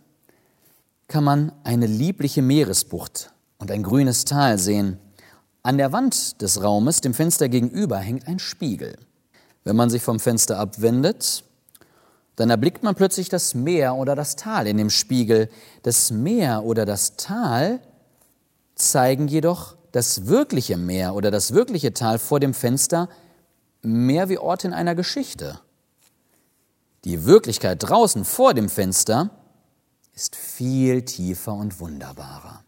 kann 1.06 1.24
man 1.24 1.52
eine 1.64 1.86
liebliche 1.86 2.40
Meeresbucht 2.40 3.34
und 3.58 3.70
ein 3.70 3.82
grünes 3.82 4.24
Tal 4.24 4.58
sehen. 4.58 4.98
An 5.62 5.76
der 5.76 5.92
Wand 5.92 6.40
des 6.40 6.62
Raumes, 6.62 7.02
dem 7.02 7.12
Fenster 7.12 7.50
gegenüber, 7.50 7.98
hängt 7.98 8.26
ein 8.26 8.38
Spiegel. 8.38 8.96
Wenn 9.64 9.76
man 9.76 9.90
sich 9.90 10.02
vom 10.02 10.18
Fenster 10.18 10.58
abwendet, 10.58 11.44
dann 12.36 12.50
erblickt 12.50 12.82
man 12.82 12.94
plötzlich 12.94 13.28
das 13.28 13.54
Meer 13.54 13.94
oder 13.94 14.16
das 14.16 14.36
Tal 14.36 14.66
in 14.66 14.76
dem 14.76 14.90
Spiegel. 14.90 15.48
Das 15.82 16.10
Meer 16.10 16.64
oder 16.64 16.84
das 16.84 17.16
Tal 17.16 17.80
zeigen 18.74 19.28
jedoch 19.28 19.76
das 19.92 20.26
wirkliche 20.26 20.76
Meer 20.76 21.14
oder 21.14 21.30
das 21.30 21.54
wirkliche 21.54 21.94
Tal 21.94 22.18
vor 22.18 22.40
dem 22.40 22.54
Fenster 22.54 23.08
mehr 23.82 24.28
wie 24.28 24.38
Ort 24.38 24.64
in 24.64 24.72
einer 24.72 24.94
Geschichte. 24.94 25.60
Die 27.04 27.24
Wirklichkeit 27.24 27.78
draußen 27.82 28.24
vor 28.24 28.54
dem 28.54 28.68
Fenster 28.68 29.30
ist 30.14 30.34
viel 30.34 31.02
tiefer 31.02 31.52
und 31.52 31.78
wunderbarer. 31.78 32.64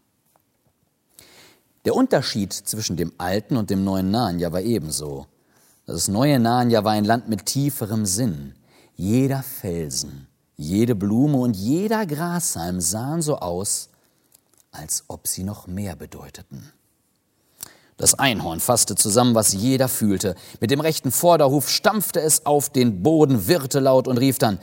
Der 1.85 1.95
Unterschied 1.95 2.53
zwischen 2.53 2.97
dem 2.97 3.13
alten 3.17 3.57
und 3.57 3.69
dem 3.69 3.83
neuen 3.83 4.11
Narnia 4.11 4.51
war 4.51 4.61
ebenso. 4.61 5.25
Das 5.85 6.07
neue 6.07 6.39
Narnia 6.39 6.83
war 6.83 6.91
ein 6.91 7.05
Land 7.05 7.29
mit 7.29 7.45
tieferem 7.45 8.05
Sinn. 8.05 8.53
Jeder 8.99 9.43
Felsen, 9.43 10.27
jede 10.55 10.95
Blume 10.95 11.37
und 11.37 11.55
jeder 11.55 12.07
Grashalm 12.07 12.81
sahen 12.81 13.21
so 13.21 13.37
aus, 13.37 13.89
als 14.71 15.03
ob 15.07 15.27
sie 15.27 15.43
noch 15.43 15.67
mehr 15.67 15.95
bedeuteten. 15.95 16.71
Das 17.95 18.15
Einhorn 18.17 18.59
fasste 18.59 18.95
zusammen, 18.95 19.35
was 19.35 19.53
jeder 19.53 19.87
fühlte. 19.87 20.33
Mit 20.59 20.71
dem 20.71 20.79
rechten 20.79 21.11
Vorderhuf 21.11 21.69
stampfte 21.69 22.21
es 22.21 22.47
auf 22.47 22.71
den 22.71 23.03
Boden, 23.03 23.47
wirrte 23.47 23.79
laut 23.79 24.07
und 24.07 24.17
rief 24.17 24.39
dann, 24.39 24.57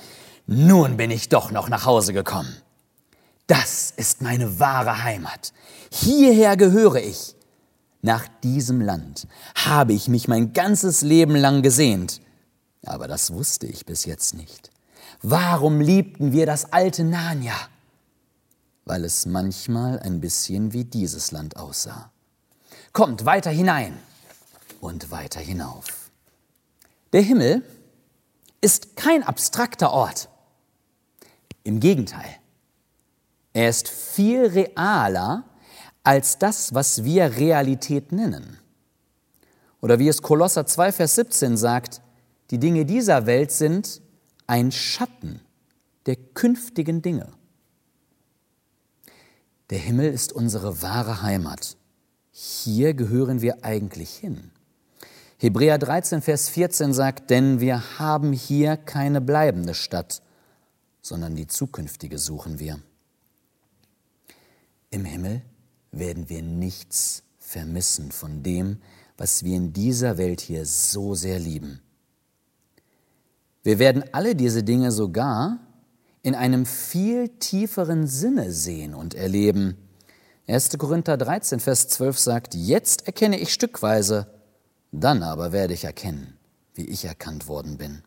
nun 0.49 0.97
bin 0.97 1.13
ich 1.13 1.29
doch 1.29 1.53
noch 1.53 1.69
nach 1.69 1.87
Hause 1.87 2.13
gekommen. 2.13 2.57
Das 3.47 3.93
ist 3.97 4.21
meine 4.21 4.59
wahre 4.59 5.05
Heimat. 5.05 5.53
Hierher 5.93 6.57
gehöre 6.57 6.97
ich. 6.97 7.37
Nach 8.03 8.27
diesem 8.43 8.81
Land 8.81 9.29
habe 9.55 9.93
ich 9.93 10.09
mich 10.09 10.27
mein 10.27 10.53
ganzes 10.53 11.03
Leben 11.03 11.37
lang 11.37 11.63
gesehnt. 11.63 12.21
Aber 12.87 13.09
das 13.09 13.33
wusste 13.33 13.67
ich 13.67 13.87
bis 13.87 14.05
jetzt 14.05 14.35
nicht. 14.35 14.71
Warum 15.23 15.81
liebten 15.81 16.33
wir 16.33 16.47
das 16.47 16.73
alte 16.73 17.05
Narnia? 17.05 17.57
Weil 18.85 19.05
es 19.05 19.27
manchmal 19.27 19.99
ein 20.01 20.21
bisschen 20.21 20.73
wie 20.73 20.85
dieses 20.85 21.33
Land 21.33 21.57
aussah. 21.57 22.11
Kommt 22.93 23.25
weiter 23.25 23.51
hinein 23.51 23.99
und 24.81 25.11
weiter 25.11 25.41
hinauf. 25.41 26.11
Der 27.13 27.23
Himmel 27.23 27.63
ist 28.61 28.97
kein 28.97 29.23
abstrakter 29.23 29.93
Ort. 29.93 30.29
Im 31.63 31.81
Gegenteil, 31.81 32.37
er 33.55 33.71
ist 33.71 33.89
viel 33.89 34.47
realer 34.47 35.45
als 36.03 36.39
das, 36.39 36.75
was 36.75 37.05
wir 37.05 37.37
Realität 37.37 38.13
nennen. 38.13 38.59
Oder 39.81 39.99
wie 39.99 40.09
es 40.09 40.23
Kolosser 40.23 40.67
2, 40.67 40.93
Vers 40.93 41.15
17 41.15 41.57
sagt, 41.57 42.03
die 42.55 42.61
Dinge 42.61 42.85
dieser 42.85 43.27
Welt 43.27 43.51
sind 43.51 44.01
ein 44.47 44.71
Schatten 44.71 45.41
der 46.07 46.15
künftigen 46.15 47.03
Dinge. 47.03 47.33
Der 49.71 49.81
Himmel 49.81 50.13
ist 50.13 50.33
unsere 50.33 50.81
wahre 50.81 51.23
Heimat. 51.23 51.77
Hier 52.31 52.95
gehören 52.95 53.41
wir 53.41 53.65
eigentlich 53.65 54.15
hin. 54.15 54.53
Hebräer 55.39 55.79
13, 55.79 56.23
Vers 56.23 56.49
14 56.49 56.93
sagt, 56.93 57.31
denn 57.31 57.59
wir 57.59 57.99
haben 57.99 58.33
hier 58.33 58.77
keine 58.77 59.21
bleibende 59.21 59.75
Stadt, 59.75 60.23
sondern 61.03 61.35
die 61.35 61.49
zukünftige 61.49 62.19
suchen 62.19 62.61
wir. 62.61 62.79
Im 64.91 65.05
Himmel 65.05 65.43
werden 65.91 66.29
wir 66.29 66.45
nichts 66.45 67.25
vermissen 67.41 68.13
von 68.13 68.45
dem, 68.45 68.81
was 69.17 69.43
wir 69.43 69.57
in 69.57 69.73
dieser 69.73 70.19
Welt 70.19 70.41
hier 70.41 70.65
so 70.67 71.17
sehr 71.17 71.41
lieben. 71.41 71.81
Wir 73.65 73.79
werden 73.79 74.05
alle 74.13 74.37
diese 74.37 74.63
Dinge 74.63 74.93
sogar 74.93 75.59
in 76.23 76.35
einem 76.35 76.67
viel 76.67 77.31
tieferen 77.31 78.07
Sinne 78.07 78.53
sehen 78.53 78.95
und 78.95 79.15
erleben, 79.15 79.77
1. 80.47 80.77
Korinther 80.77 81.17
13, 81.17 81.61
Vers 81.61 81.89
12 81.89 82.19
sagt, 82.19 82.55
jetzt 82.55 83.07
erkenne 83.07 83.39
ich 83.39 83.55
stückweise, 83.55 84.27
dann 84.93 85.23
aber 85.23 85.53
werde 85.53 85.73
ich 85.73 85.85
erkennen, 85.85 86.37
wie 86.75 86.85
ich 86.85 87.07
erkannt 87.07 87.49
worden 87.49 87.79
bin. 87.79 88.03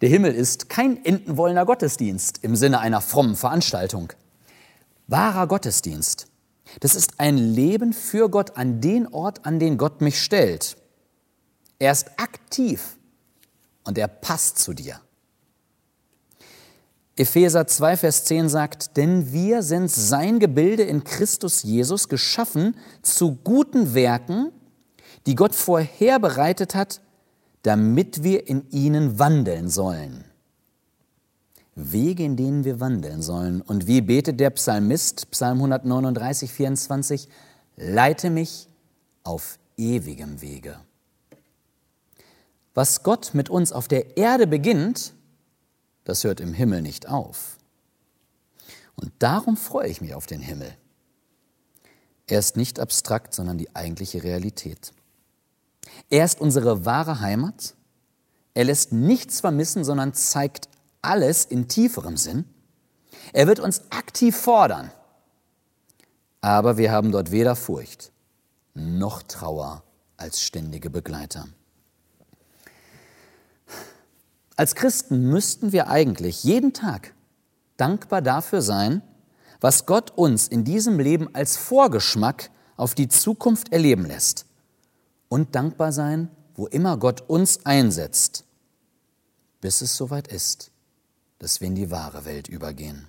Der 0.00 0.08
Himmel 0.08 0.32
ist 0.32 0.68
kein 0.68 1.04
endenwollender 1.04 1.66
Gottesdienst 1.66 2.38
im 2.42 2.54
Sinne 2.54 2.78
einer 2.78 3.00
frommen 3.00 3.34
Veranstaltung. 3.34 4.12
Wahrer 5.08 5.48
Gottesdienst, 5.48 6.28
das 6.78 6.94
ist 6.94 7.18
ein 7.18 7.36
Leben 7.36 7.92
für 7.92 8.28
Gott 8.30 8.56
an 8.56 8.80
den 8.80 9.08
Ort, 9.08 9.44
an 9.44 9.58
den 9.58 9.78
Gott 9.78 10.00
mich 10.00 10.22
stellt. 10.22 10.76
Er 11.80 11.90
ist 11.90 12.06
aktiv 12.18 12.96
und 13.84 13.98
er 13.98 14.08
passt 14.08 14.58
zu 14.58 14.72
dir. 14.72 15.00
Epheser 17.14 17.66
2, 17.66 17.96
Vers 17.98 18.24
10 18.24 18.48
sagt, 18.48 18.96
denn 18.96 19.32
wir 19.32 19.62
sind 19.62 19.90
sein 19.90 20.38
Gebilde 20.38 20.82
in 20.82 21.04
Christus 21.04 21.62
Jesus 21.62 22.08
geschaffen 22.08 22.74
zu 23.02 23.36
guten 23.44 23.94
Werken, 23.94 24.50
die 25.26 25.34
Gott 25.34 25.54
vorherbereitet 25.54 26.74
hat, 26.74 27.00
damit 27.62 28.22
wir 28.22 28.48
in 28.48 28.68
ihnen 28.70 29.18
wandeln 29.18 29.68
sollen. 29.68 30.24
Wege, 31.74 32.24
in 32.24 32.36
denen 32.36 32.64
wir 32.64 32.80
wandeln 32.80 33.22
sollen. 33.22 33.60
Und 33.60 33.86
wie 33.86 34.00
betet 34.00 34.40
der 34.40 34.50
Psalmist, 34.50 35.30
Psalm 35.30 35.58
139, 35.58 36.52
24, 36.52 37.28
leite 37.76 38.30
mich 38.30 38.68
auf 39.22 39.58
ewigem 39.76 40.40
Wege. 40.40 40.76
Was 42.74 43.02
Gott 43.02 43.34
mit 43.34 43.50
uns 43.50 43.72
auf 43.72 43.88
der 43.88 44.16
Erde 44.16 44.46
beginnt, 44.46 45.12
das 46.04 46.24
hört 46.24 46.40
im 46.40 46.54
Himmel 46.54 46.82
nicht 46.82 47.08
auf. 47.08 47.58
Und 48.94 49.12
darum 49.18 49.56
freue 49.56 49.88
ich 49.88 50.00
mich 50.00 50.14
auf 50.14 50.26
den 50.26 50.40
Himmel. 50.40 50.74
Er 52.26 52.38
ist 52.38 52.56
nicht 52.56 52.80
abstrakt, 52.80 53.34
sondern 53.34 53.58
die 53.58 53.74
eigentliche 53.74 54.22
Realität. 54.22 54.92
Er 56.08 56.24
ist 56.24 56.40
unsere 56.40 56.84
wahre 56.84 57.20
Heimat. 57.20 57.74
Er 58.54 58.64
lässt 58.64 58.92
nichts 58.92 59.40
vermissen, 59.40 59.84
sondern 59.84 60.14
zeigt 60.14 60.68
alles 61.02 61.44
in 61.44 61.68
tieferem 61.68 62.16
Sinn. 62.16 62.44
Er 63.32 63.46
wird 63.46 63.60
uns 63.60 63.82
aktiv 63.90 64.36
fordern. 64.36 64.90
Aber 66.40 66.76
wir 66.76 66.90
haben 66.90 67.12
dort 67.12 67.30
weder 67.30 67.56
Furcht 67.56 68.12
noch 68.74 69.22
Trauer 69.22 69.82
als 70.16 70.40
ständige 70.40 70.90
Begleiter. 70.90 71.48
Als 74.62 74.76
Christen 74.76 75.28
müssten 75.28 75.72
wir 75.72 75.88
eigentlich 75.88 76.44
jeden 76.44 76.72
Tag 76.72 77.14
dankbar 77.78 78.22
dafür 78.22 78.62
sein, 78.62 79.02
was 79.60 79.86
Gott 79.86 80.12
uns 80.12 80.46
in 80.46 80.62
diesem 80.62 81.00
Leben 81.00 81.34
als 81.34 81.56
Vorgeschmack 81.56 82.48
auf 82.76 82.94
die 82.94 83.08
Zukunft 83.08 83.72
erleben 83.72 84.06
lässt. 84.06 84.46
Und 85.28 85.56
dankbar 85.56 85.90
sein, 85.90 86.30
wo 86.54 86.68
immer 86.68 86.96
Gott 86.96 87.22
uns 87.28 87.66
einsetzt, 87.66 88.44
bis 89.60 89.80
es 89.80 89.96
soweit 89.96 90.28
ist, 90.28 90.70
dass 91.40 91.60
wir 91.60 91.66
in 91.66 91.74
die 91.74 91.90
wahre 91.90 92.24
Welt 92.24 92.46
übergehen. 92.46 93.08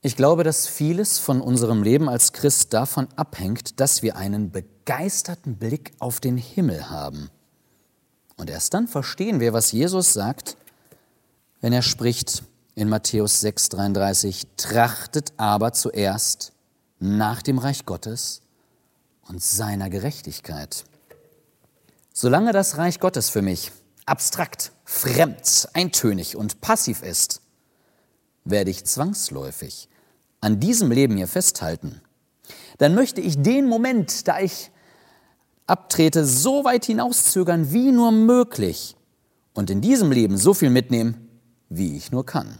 Ich 0.00 0.16
glaube, 0.16 0.42
dass 0.42 0.66
vieles 0.66 1.18
von 1.18 1.42
unserem 1.42 1.82
Leben 1.82 2.08
als 2.08 2.32
Christ 2.32 2.72
davon 2.72 3.08
abhängt, 3.16 3.78
dass 3.78 4.02
wir 4.02 4.16
einen 4.16 4.52
begeisterten 4.52 5.56
Blick 5.56 5.92
auf 5.98 6.18
den 6.18 6.38
Himmel 6.38 6.88
haben 6.88 7.28
und 8.36 8.50
erst 8.50 8.74
dann 8.74 8.88
verstehen 8.88 9.40
wir, 9.40 9.52
was 9.52 9.72
Jesus 9.72 10.12
sagt, 10.12 10.56
wenn 11.60 11.72
er 11.72 11.82
spricht 11.82 12.42
in 12.74 12.88
Matthäus 12.88 13.40
6:33, 13.40 14.46
trachtet 14.56 15.32
aber 15.36 15.72
zuerst 15.72 16.52
nach 16.98 17.42
dem 17.42 17.58
Reich 17.58 17.86
Gottes 17.86 18.42
und 19.28 19.42
seiner 19.42 19.90
Gerechtigkeit. 19.90 20.84
Solange 22.12 22.52
das 22.52 22.78
Reich 22.78 23.00
Gottes 23.00 23.28
für 23.30 23.42
mich 23.42 23.72
abstrakt, 24.06 24.72
fremd, 24.84 25.68
eintönig 25.72 26.36
und 26.36 26.60
passiv 26.60 27.02
ist, 27.02 27.40
werde 28.44 28.70
ich 28.70 28.84
zwangsläufig 28.84 29.88
an 30.40 30.58
diesem 30.58 30.90
Leben 30.90 31.16
hier 31.16 31.28
festhalten. 31.28 32.02
Dann 32.78 32.94
möchte 32.94 33.20
ich 33.20 33.40
den 33.40 33.68
Moment, 33.68 34.26
da 34.26 34.40
ich 34.40 34.71
abtrete, 35.66 36.24
so 36.24 36.64
weit 36.64 36.84
hinauszögern 36.84 37.72
wie 37.72 37.92
nur 37.92 38.12
möglich 38.12 38.96
und 39.54 39.70
in 39.70 39.80
diesem 39.80 40.10
Leben 40.10 40.36
so 40.36 40.54
viel 40.54 40.70
mitnehmen, 40.70 41.28
wie 41.68 41.96
ich 41.96 42.12
nur 42.12 42.26
kann. 42.26 42.58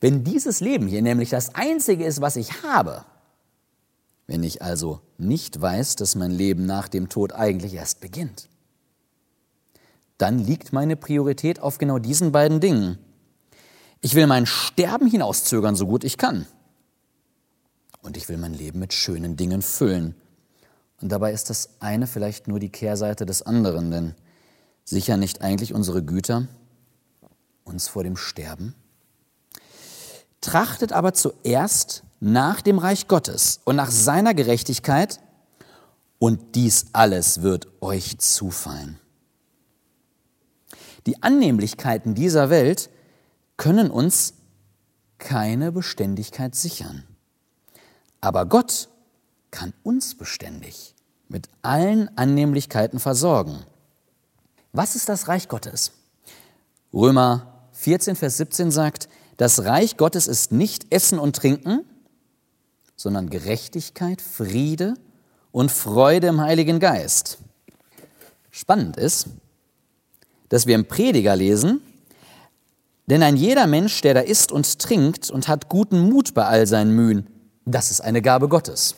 Wenn 0.00 0.24
dieses 0.24 0.60
Leben 0.60 0.88
hier 0.88 1.02
nämlich 1.02 1.30
das 1.30 1.54
einzige 1.54 2.04
ist, 2.04 2.20
was 2.20 2.36
ich 2.36 2.62
habe, 2.62 3.04
wenn 4.26 4.42
ich 4.42 4.62
also 4.62 5.00
nicht 5.18 5.60
weiß, 5.60 5.96
dass 5.96 6.14
mein 6.14 6.30
Leben 6.30 6.66
nach 6.66 6.88
dem 6.88 7.08
Tod 7.08 7.32
eigentlich 7.32 7.74
erst 7.74 8.00
beginnt, 8.00 8.48
dann 10.18 10.38
liegt 10.38 10.72
meine 10.72 10.96
Priorität 10.96 11.60
auf 11.60 11.78
genau 11.78 11.98
diesen 11.98 12.32
beiden 12.32 12.60
Dingen. 12.60 12.98
Ich 14.00 14.14
will 14.14 14.26
mein 14.26 14.46
Sterben 14.46 15.06
hinauszögern, 15.06 15.76
so 15.76 15.86
gut 15.86 16.04
ich 16.04 16.18
kann. 16.18 16.46
Und 18.02 18.16
ich 18.16 18.28
will 18.28 18.36
mein 18.36 18.54
Leben 18.54 18.80
mit 18.80 18.92
schönen 18.92 19.36
Dingen 19.36 19.62
füllen. 19.62 20.16
Und 21.02 21.10
dabei 21.10 21.32
ist 21.32 21.50
das 21.50 21.70
eine 21.80 22.06
vielleicht 22.06 22.46
nur 22.46 22.60
die 22.60 22.70
Kehrseite 22.70 23.26
des 23.26 23.42
anderen, 23.42 23.90
denn 23.90 24.14
sicher 24.84 25.16
nicht 25.16 25.42
eigentlich 25.42 25.74
unsere 25.74 26.02
Güter 26.02 26.46
uns 27.64 27.88
vor 27.88 28.04
dem 28.04 28.16
Sterben? 28.16 28.74
Trachtet 30.40 30.92
aber 30.92 31.12
zuerst 31.12 32.04
nach 32.20 32.60
dem 32.60 32.78
Reich 32.78 33.08
Gottes 33.08 33.60
und 33.64 33.76
nach 33.76 33.90
seiner 33.90 34.32
Gerechtigkeit, 34.32 35.20
und 36.20 36.54
dies 36.54 36.86
alles 36.92 37.42
wird 37.42 37.66
euch 37.80 38.18
zufallen. 38.18 39.00
Die 41.06 41.20
Annehmlichkeiten 41.20 42.14
dieser 42.14 42.48
Welt 42.48 42.90
können 43.56 43.90
uns 43.90 44.34
keine 45.18 45.72
Beständigkeit 45.72 46.54
sichern. 46.54 47.02
Aber 48.20 48.46
Gott 48.46 48.88
kann 49.52 49.72
uns 49.84 50.16
beständig 50.16 50.96
mit 51.28 51.48
allen 51.62 52.10
Annehmlichkeiten 52.18 52.98
versorgen. 52.98 53.64
Was 54.72 54.96
ist 54.96 55.08
das 55.08 55.28
Reich 55.28 55.48
Gottes? 55.48 55.92
Römer 56.92 57.68
14, 57.72 58.16
Vers 58.16 58.38
17 58.38 58.72
sagt, 58.72 59.08
das 59.36 59.64
Reich 59.64 59.96
Gottes 59.96 60.26
ist 60.26 60.50
nicht 60.50 60.92
Essen 60.92 61.18
und 61.18 61.36
Trinken, 61.36 61.84
sondern 62.96 63.30
Gerechtigkeit, 63.30 64.20
Friede 64.20 64.94
und 65.52 65.70
Freude 65.70 66.26
im 66.28 66.40
Heiligen 66.40 66.80
Geist. 66.80 67.38
Spannend 68.50 68.96
ist, 68.96 69.28
dass 70.48 70.66
wir 70.66 70.74
im 70.74 70.86
Prediger 70.86 71.34
lesen, 71.34 71.80
denn 73.06 73.22
ein 73.22 73.36
jeder 73.36 73.66
Mensch, 73.66 74.00
der 74.02 74.14
da 74.14 74.20
isst 74.20 74.52
und 74.52 74.78
trinkt 74.78 75.30
und 75.30 75.48
hat 75.48 75.68
guten 75.68 76.08
Mut 76.08 76.34
bei 76.34 76.44
all 76.44 76.66
seinen 76.66 76.94
Mühen, 76.94 77.26
das 77.64 77.90
ist 77.90 78.00
eine 78.00 78.22
Gabe 78.22 78.48
Gottes. 78.48 78.96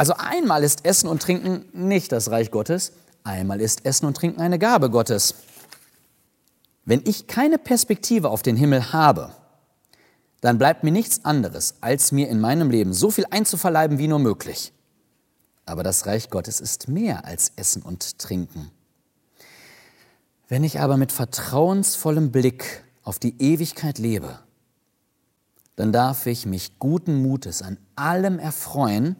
Also 0.00 0.14
einmal 0.16 0.64
ist 0.64 0.86
Essen 0.86 1.10
und 1.10 1.20
Trinken 1.20 1.66
nicht 1.74 2.10
das 2.10 2.30
Reich 2.30 2.50
Gottes, 2.50 2.92
einmal 3.22 3.60
ist 3.60 3.84
Essen 3.84 4.06
und 4.06 4.16
Trinken 4.16 4.40
eine 4.40 4.58
Gabe 4.58 4.88
Gottes. 4.88 5.34
Wenn 6.86 7.02
ich 7.04 7.26
keine 7.26 7.58
Perspektive 7.58 8.30
auf 8.30 8.40
den 8.40 8.56
Himmel 8.56 8.94
habe, 8.94 9.34
dann 10.40 10.56
bleibt 10.56 10.84
mir 10.84 10.90
nichts 10.90 11.26
anderes, 11.26 11.74
als 11.82 12.12
mir 12.12 12.30
in 12.30 12.40
meinem 12.40 12.70
Leben 12.70 12.94
so 12.94 13.10
viel 13.10 13.26
einzuverleiben 13.28 13.98
wie 13.98 14.08
nur 14.08 14.20
möglich. 14.20 14.72
Aber 15.66 15.82
das 15.82 16.06
Reich 16.06 16.30
Gottes 16.30 16.60
ist 16.60 16.88
mehr 16.88 17.26
als 17.26 17.52
Essen 17.56 17.82
und 17.82 18.18
Trinken. 18.18 18.70
Wenn 20.48 20.64
ich 20.64 20.80
aber 20.80 20.96
mit 20.96 21.12
vertrauensvollem 21.12 22.32
Blick 22.32 22.84
auf 23.02 23.18
die 23.18 23.34
Ewigkeit 23.38 23.98
lebe, 23.98 24.38
dann 25.76 25.92
darf 25.92 26.24
ich 26.24 26.46
mich 26.46 26.78
guten 26.78 27.20
Mutes 27.20 27.60
an 27.60 27.76
allem 27.96 28.38
erfreuen, 28.38 29.16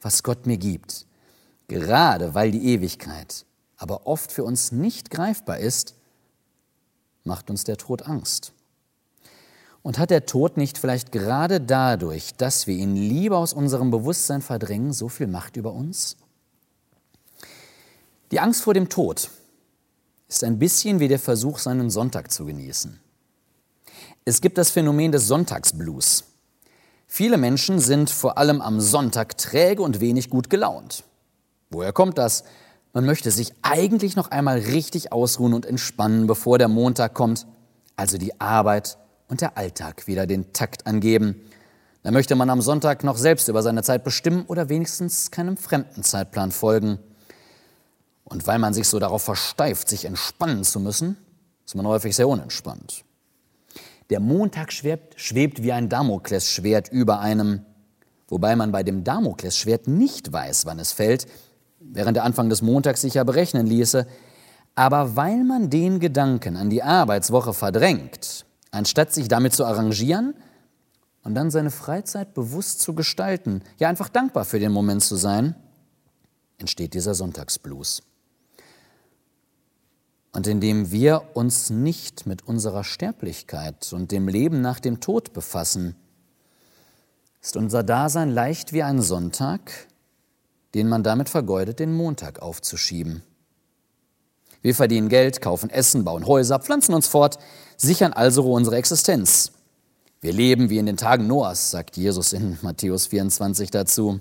was 0.00 0.22
Gott 0.22 0.46
mir 0.46 0.58
gibt. 0.58 1.06
Gerade 1.68 2.34
weil 2.34 2.50
die 2.50 2.72
Ewigkeit 2.72 3.44
aber 3.78 4.06
oft 4.06 4.32
für 4.32 4.44
uns 4.44 4.72
nicht 4.72 5.10
greifbar 5.10 5.58
ist, 5.58 5.94
macht 7.24 7.48
uns 7.48 7.64
der 7.64 7.76
Tod 7.76 8.02
Angst. 8.02 8.52
Und 9.82 9.98
hat 9.98 10.10
der 10.10 10.26
Tod 10.26 10.56
nicht 10.56 10.76
vielleicht 10.76 11.12
gerade 11.12 11.60
dadurch, 11.60 12.34
dass 12.34 12.66
wir 12.66 12.74
ihn 12.74 12.96
lieber 12.96 13.38
aus 13.38 13.52
unserem 13.52 13.90
Bewusstsein 13.90 14.42
verdrängen, 14.42 14.92
so 14.92 15.08
viel 15.08 15.28
Macht 15.28 15.56
über 15.56 15.72
uns? 15.72 16.16
Die 18.32 18.40
Angst 18.40 18.62
vor 18.62 18.74
dem 18.74 18.88
Tod 18.88 19.30
ist 20.26 20.44
ein 20.44 20.58
bisschen 20.58 21.00
wie 21.00 21.08
der 21.08 21.20
Versuch, 21.20 21.58
seinen 21.58 21.88
Sonntag 21.88 22.30
zu 22.32 22.44
genießen. 22.44 22.98
Es 24.24 24.40
gibt 24.40 24.58
das 24.58 24.70
Phänomen 24.70 25.12
des 25.12 25.26
Sonntagsblues. 25.28 26.24
Viele 27.10 27.38
Menschen 27.38 27.78
sind 27.80 28.10
vor 28.10 28.36
allem 28.36 28.60
am 28.60 28.80
Sonntag 28.80 29.38
träge 29.38 29.82
und 29.82 29.98
wenig 29.98 30.28
gut 30.28 30.50
gelaunt. 30.50 31.04
Woher 31.70 31.92
kommt 31.92 32.18
das? 32.18 32.44
Man 32.92 33.06
möchte 33.06 33.30
sich 33.30 33.54
eigentlich 33.62 34.14
noch 34.14 34.30
einmal 34.30 34.58
richtig 34.58 35.10
ausruhen 35.10 35.54
und 35.54 35.66
entspannen, 35.66 36.26
bevor 36.26 36.58
der 36.58 36.68
Montag 36.68 37.14
kommt, 37.14 37.46
also 37.96 38.18
die 38.18 38.38
Arbeit 38.40 38.98
und 39.26 39.40
der 39.40 39.56
Alltag 39.56 40.06
wieder 40.06 40.26
den 40.26 40.52
Takt 40.52 40.86
angeben. 40.86 41.40
Da 42.02 42.10
möchte 42.10 42.36
man 42.36 42.50
am 42.50 42.60
Sonntag 42.60 43.02
noch 43.04 43.16
selbst 43.16 43.48
über 43.48 43.62
seine 43.62 43.82
Zeit 43.82 44.04
bestimmen 44.04 44.44
oder 44.46 44.68
wenigstens 44.68 45.30
keinem 45.30 45.56
fremden 45.56 46.02
Zeitplan 46.02 46.52
folgen. 46.52 46.98
Und 48.24 48.46
weil 48.46 48.58
man 48.58 48.74
sich 48.74 48.86
so 48.86 48.98
darauf 48.98 49.22
versteift, 49.22 49.88
sich 49.88 50.04
entspannen 50.04 50.62
zu 50.62 50.78
müssen, 50.78 51.16
ist 51.64 51.74
man 51.74 51.86
häufig 51.86 52.14
sehr 52.14 52.28
unentspannt. 52.28 53.04
Der 54.10 54.20
Montag 54.20 54.72
schwebt, 54.72 55.20
schwebt 55.20 55.62
wie 55.62 55.72
ein 55.72 55.88
Damoklesschwert 55.88 56.90
über 56.90 57.20
einem, 57.20 57.66
wobei 58.26 58.56
man 58.56 58.72
bei 58.72 58.82
dem 58.82 59.04
Damoklesschwert 59.04 59.86
nicht 59.86 60.32
weiß, 60.32 60.64
wann 60.64 60.78
es 60.78 60.92
fällt, 60.92 61.26
während 61.78 62.16
der 62.16 62.24
Anfang 62.24 62.48
des 62.48 62.62
Montags 62.62 63.02
sich 63.02 63.14
ja 63.14 63.24
berechnen 63.24 63.66
ließe. 63.66 64.06
Aber 64.74 65.16
weil 65.16 65.44
man 65.44 65.70
den 65.70 66.00
Gedanken 66.00 66.56
an 66.56 66.70
die 66.70 66.82
Arbeitswoche 66.82 67.52
verdrängt, 67.52 68.46
anstatt 68.70 69.12
sich 69.12 69.28
damit 69.28 69.52
zu 69.52 69.64
arrangieren 69.64 70.34
und 71.22 71.34
dann 71.34 71.50
seine 71.50 71.70
Freizeit 71.70 72.32
bewusst 72.32 72.80
zu 72.80 72.94
gestalten, 72.94 73.62
ja 73.78 73.88
einfach 73.88 74.08
dankbar 74.08 74.44
für 74.44 74.58
den 74.58 74.72
Moment 74.72 75.02
zu 75.02 75.16
sein, 75.16 75.54
entsteht 76.58 76.94
dieser 76.94 77.14
Sonntagsblues. 77.14 78.02
Und 80.32 80.46
indem 80.46 80.90
wir 80.90 81.30
uns 81.34 81.70
nicht 81.70 82.26
mit 82.26 82.46
unserer 82.46 82.84
Sterblichkeit 82.84 83.92
und 83.92 84.12
dem 84.12 84.28
Leben 84.28 84.60
nach 84.60 84.80
dem 84.80 85.00
Tod 85.00 85.32
befassen, 85.32 85.96
ist 87.40 87.56
unser 87.56 87.82
Dasein 87.82 88.30
leicht 88.30 88.72
wie 88.72 88.82
ein 88.82 89.00
Sonntag, 89.00 89.88
den 90.74 90.88
man 90.88 91.02
damit 91.02 91.28
vergeudet, 91.28 91.78
den 91.78 91.92
Montag 91.94 92.40
aufzuschieben. 92.40 93.22
Wir 94.60 94.74
verdienen 94.74 95.08
Geld, 95.08 95.40
kaufen 95.40 95.70
Essen, 95.70 96.04
bauen 96.04 96.26
Häuser, 96.26 96.58
pflanzen 96.58 96.94
uns 96.94 97.06
fort, 97.06 97.38
sichern 97.76 98.12
also 98.12 98.52
unsere 98.52 98.76
Existenz. 98.76 99.52
Wir 100.20 100.32
leben 100.32 100.68
wie 100.68 100.78
in 100.78 100.86
den 100.86 100.96
Tagen 100.96 101.28
Noahs, 101.28 101.70
sagt 101.70 101.96
Jesus 101.96 102.32
in 102.32 102.58
Matthäus 102.62 103.06
24 103.06 103.70
dazu. 103.70 104.20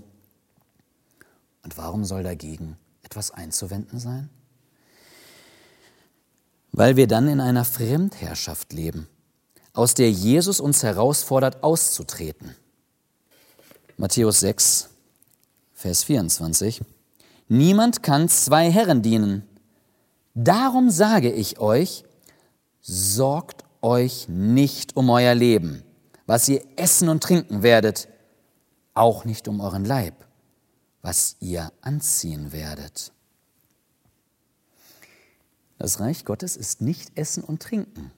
Und 1.64 1.78
warum 1.78 2.06
soll 2.06 2.22
dagegen 2.22 2.78
etwas 3.02 3.32
einzuwenden 3.32 4.00
sein? 4.00 4.30
Weil 6.78 6.96
wir 6.96 7.08
dann 7.08 7.28
in 7.28 7.40
einer 7.40 7.66
Fremdherrschaft 7.66 8.72
leben, 8.72 9.08
aus 9.74 9.96
der 9.96 10.12
Jesus 10.12 10.60
uns 10.60 10.84
herausfordert, 10.84 11.64
auszutreten. 11.64 12.56
Matthäus 13.98 14.42
6, 14.42 14.90
Vers 15.74 16.04
24. 16.04 16.82
Niemand 17.48 18.04
kann 18.04 18.30
zwei 18.30 18.70
Herren 18.70 19.02
dienen. 19.02 19.42
Darum 20.36 20.92
sage 20.92 21.32
ich 21.32 21.58
euch, 21.58 22.04
sorgt 22.80 23.64
euch 23.82 24.28
nicht 24.30 24.96
um 24.96 25.10
euer 25.10 25.34
Leben, 25.34 25.82
was 26.28 26.48
ihr 26.48 26.62
essen 26.76 27.10
und 27.10 27.24
trinken 27.24 27.64
werdet, 27.64 28.08
auch 28.94 29.26
nicht 29.26 29.48
um 29.48 29.62
euren 29.62 29.84
Leib, 29.84 30.14
was 31.02 31.38
ihr 31.40 31.72
anziehen 31.82 32.52
werdet. 32.52 33.14
Das 35.78 36.00
Reich 36.00 36.26
Gottes 36.26 36.56
ist 36.56 36.82
nicht 36.82 37.18
Essen 37.18 37.44
und 37.44 37.62
Trinken. 37.62 38.12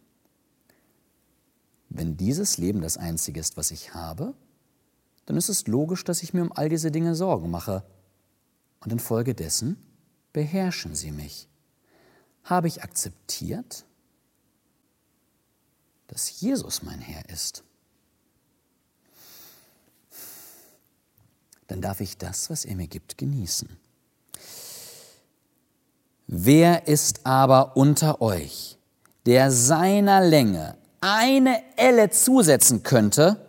Wenn 1.89 2.17
dieses 2.17 2.57
Leben 2.57 2.81
das 2.81 2.97
Einzige 2.97 3.39
ist, 3.39 3.57
was 3.57 3.71
ich 3.71 3.93
habe, 3.93 4.33
dann 5.25 5.37
ist 5.37 5.49
es 5.49 5.67
logisch, 5.67 6.03
dass 6.03 6.23
ich 6.23 6.33
mir 6.33 6.41
um 6.41 6.51
all 6.51 6.69
diese 6.69 6.91
Dinge 6.91 7.15
Sorgen 7.15 7.51
mache. 7.51 7.83
Und 8.79 8.91
infolgedessen 8.91 9.77
beherrschen 10.31 10.95
sie 10.95 11.11
mich. 11.11 11.49
Habe 12.43 12.67
ich 12.67 12.83
akzeptiert, 12.83 13.85
dass 16.07 16.39
Jesus 16.39 16.81
mein 16.81 16.99
Herr 16.99 17.27
ist? 17.29 17.63
Dann 21.67 21.81
darf 21.81 21.99
ich 21.99 22.17
das, 22.17 22.49
was 22.49 22.65
er 22.65 22.75
mir 22.75 22.87
gibt, 22.87 23.17
genießen. 23.17 23.69
Wer 26.31 26.87
ist 26.87 27.25
aber 27.25 27.75
unter 27.75 28.21
euch, 28.21 28.77
der 29.25 29.49
seiner 29.49 30.21
Länge 30.21 30.77
eine 31.01 31.59
Elle 31.75 32.11
zusetzen 32.11 32.83
könnte, 32.83 33.43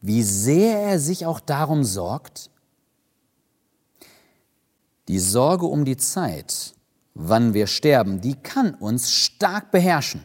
wie 0.00 0.22
sehr 0.22 0.78
er 0.80 0.98
sich 0.98 1.26
auch 1.26 1.40
darum 1.40 1.84
sorgt? 1.84 2.48
Die 5.08 5.18
Sorge 5.18 5.66
um 5.66 5.84
die 5.84 5.98
Zeit, 5.98 6.74
wann 7.12 7.52
wir 7.52 7.66
sterben, 7.66 8.22
die 8.22 8.36
kann 8.36 8.72
uns 8.72 9.12
stark 9.12 9.70
beherrschen. 9.70 10.24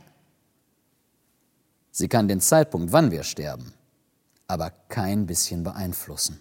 Sie 1.91 2.07
kann 2.07 2.29
den 2.29 2.39
Zeitpunkt, 2.39 2.93
wann 2.93 3.11
wir 3.11 3.23
sterben, 3.23 3.73
aber 4.47 4.71
kein 4.87 5.25
bisschen 5.25 5.65
beeinflussen. 5.65 6.39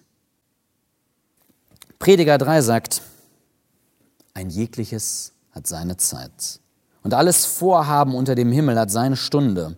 Prediger 1.98 2.38
3 2.38 2.62
sagt, 2.62 3.02
ein 4.38 4.50
jegliches 4.50 5.32
hat 5.50 5.66
seine 5.66 5.96
Zeit. 5.96 6.60
Und 7.02 7.12
alles 7.12 7.44
Vorhaben 7.44 8.14
unter 8.14 8.36
dem 8.36 8.52
Himmel 8.52 8.78
hat 8.78 8.90
seine 8.90 9.16
Stunde. 9.16 9.76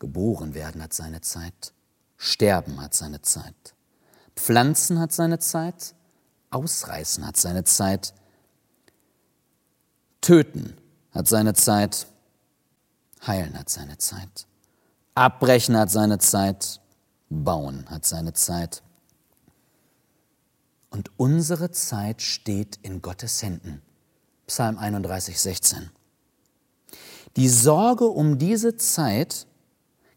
Geboren 0.00 0.54
werden 0.54 0.82
hat 0.82 0.92
seine 0.92 1.20
Zeit. 1.20 1.72
Sterben 2.16 2.80
hat 2.80 2.92
seine 2.92 3.22
Zeit. 3.22 3.74
Pflanzen 4.34 4.98
hat 4.98 5.12
seine 5.12 5.38
Zeit. 5.38 5.94
Ausreißen 6.50 7.24
hat 7.24 7.36
seine 7.36 7.62
Zeit. 7.62 8.12
Töten 10.20 10.76
hat 11.12 11.28
seine 11.28 11.54
Zeit. 11.54 12.08
Heilen 13.24 13.56
hat 13.56 13.70
seine 13.70 13.96
Zeit. 13.96 14.48
Abbrechen 15.14 15.76
hat 15.76 15.90
seine 15.90 16.18
Zeit. 16.18 16.80
Bauen 17.30 17.84
hat 17.88 18.06
seine 18.06 18.32
Zeit. 18.32 18.82
Und 20.92 21.10
unsere 21.16 21.70
Zeit 21.70 22.20
steht 22.20 22.78
in 22.82 23.00
Gottes 23.00 23.42
Händen. 23.42 23.80
Psalm 24.46 24.76
31, 24.76 25.40
16. 25.40 25.88
Die 27.36 27.48
Sorge 27.48 28.04
um 28.04 28.38
diese 28.38 28.76
Zeit 28.76 29.46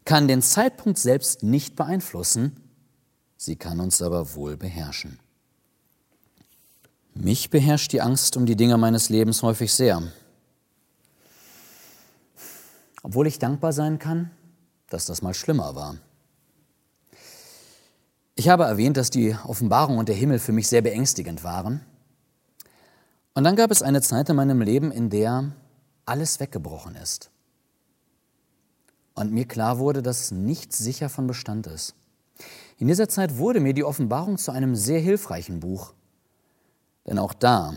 kann 0.04 0.28
den 0.28 0.42
Zeitpunkt 0.42 0.98
selbst 0.98 1.42
nicht 1.42 1.76
beeinflussen, 1.76 2.60
sie 3.38 3.56
kann 3.56 3.80
uns 3.80 4.02
aber 4.02 4.34
wohl 4.34 4.58
beherrschen. 4.58 5.18
Mich 7.14 7.48
beherrscht 7.48 7.92
die 7.92 8.02
Angst 8.02 8.36
um 8.36 8.44
die 8.44 8.56
Dinge 8.56 8.76
meines 8.76 9.08
Lebens 9.08 9.42
häufig 9.42 9.72
sehr. 9.72 10.02
Obwohl 13.02 13.26
ich 13.26 13.38
dankbar 13.38 13.72
sein 13.72 13.98
kann, 13.98 14.30
dass 14.90 15.06
das 15.06 15.22
mal 15.22 15.32
schlimmer 15.32 15.74
war. 15.74 15.96
Ich 18.38 18.50
habe 18.50 18.64
erwähnt, 18.64 18.98
dass 18.98 19.08
die 19.08 19.34
Offenbarung 19.46 19.96
und 19.96 20.10
der 20.10 20.14
Himmel 20.14 20.38
für 20.38 20.52
mich 20.52 20.68
sehr 20.68 20.82
beängstigend 20.82 21.42
waren. 21.42 21.80
Und 23.32 23.44
dann 23.44 23.56
gab 23.56 23.70
es 23.70 23.82
eine 23.82 24.02
Zeit 24.02 24.28
in 24.28 24.36
meinem 24.36 24.60
Leben, 24.60 24.92
in 24.92 25.08
der 25.08 25.52
alles 26.04 26.38
weggebrochen 26.38 26.96
ist. 26.96 27.30
Und 29.14 29.32
mir 29.32 29.46
klar 29.46 29.78
wurde, 29.78 30.02
dass 30.02 30.32
nichts 30.32 30.76
sicher 30.76 31.08
von 31.08 31.26
Bestand 31.26 31.66
ist. 31.66 31.94
In 32.76 32.88
dieser 32.88 33.08
Zeit 33.08 33.38
wurde 33.38 33.60
mir 33.60 33.72
die 33.72 33.84
Offenbarung 33.84 34.36
zu 34.36 34.52
einem 34.52 34.76
sehr 34.76 35.00
hilfreichen 35.00 35.60
Buch. 35.60 35.94
Denn 37.06 37.18
auch 37.18 37.32
da 37.32 37.72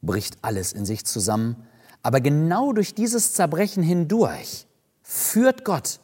bricht 0.00 0.38
alles 0.40 0.72
in 0.72 0.86
sich 0.86 1.04
zusammen. 1.04 1.56
Aber 2.02 2.22
genau 2.22 2.72
durch 2.72 2.94
dieses 2.94 3.34
Zerbrechen 3.34 3.82
hindurch 3.82 4.66
führt 5.02 5.66
Gott 5.66 6.00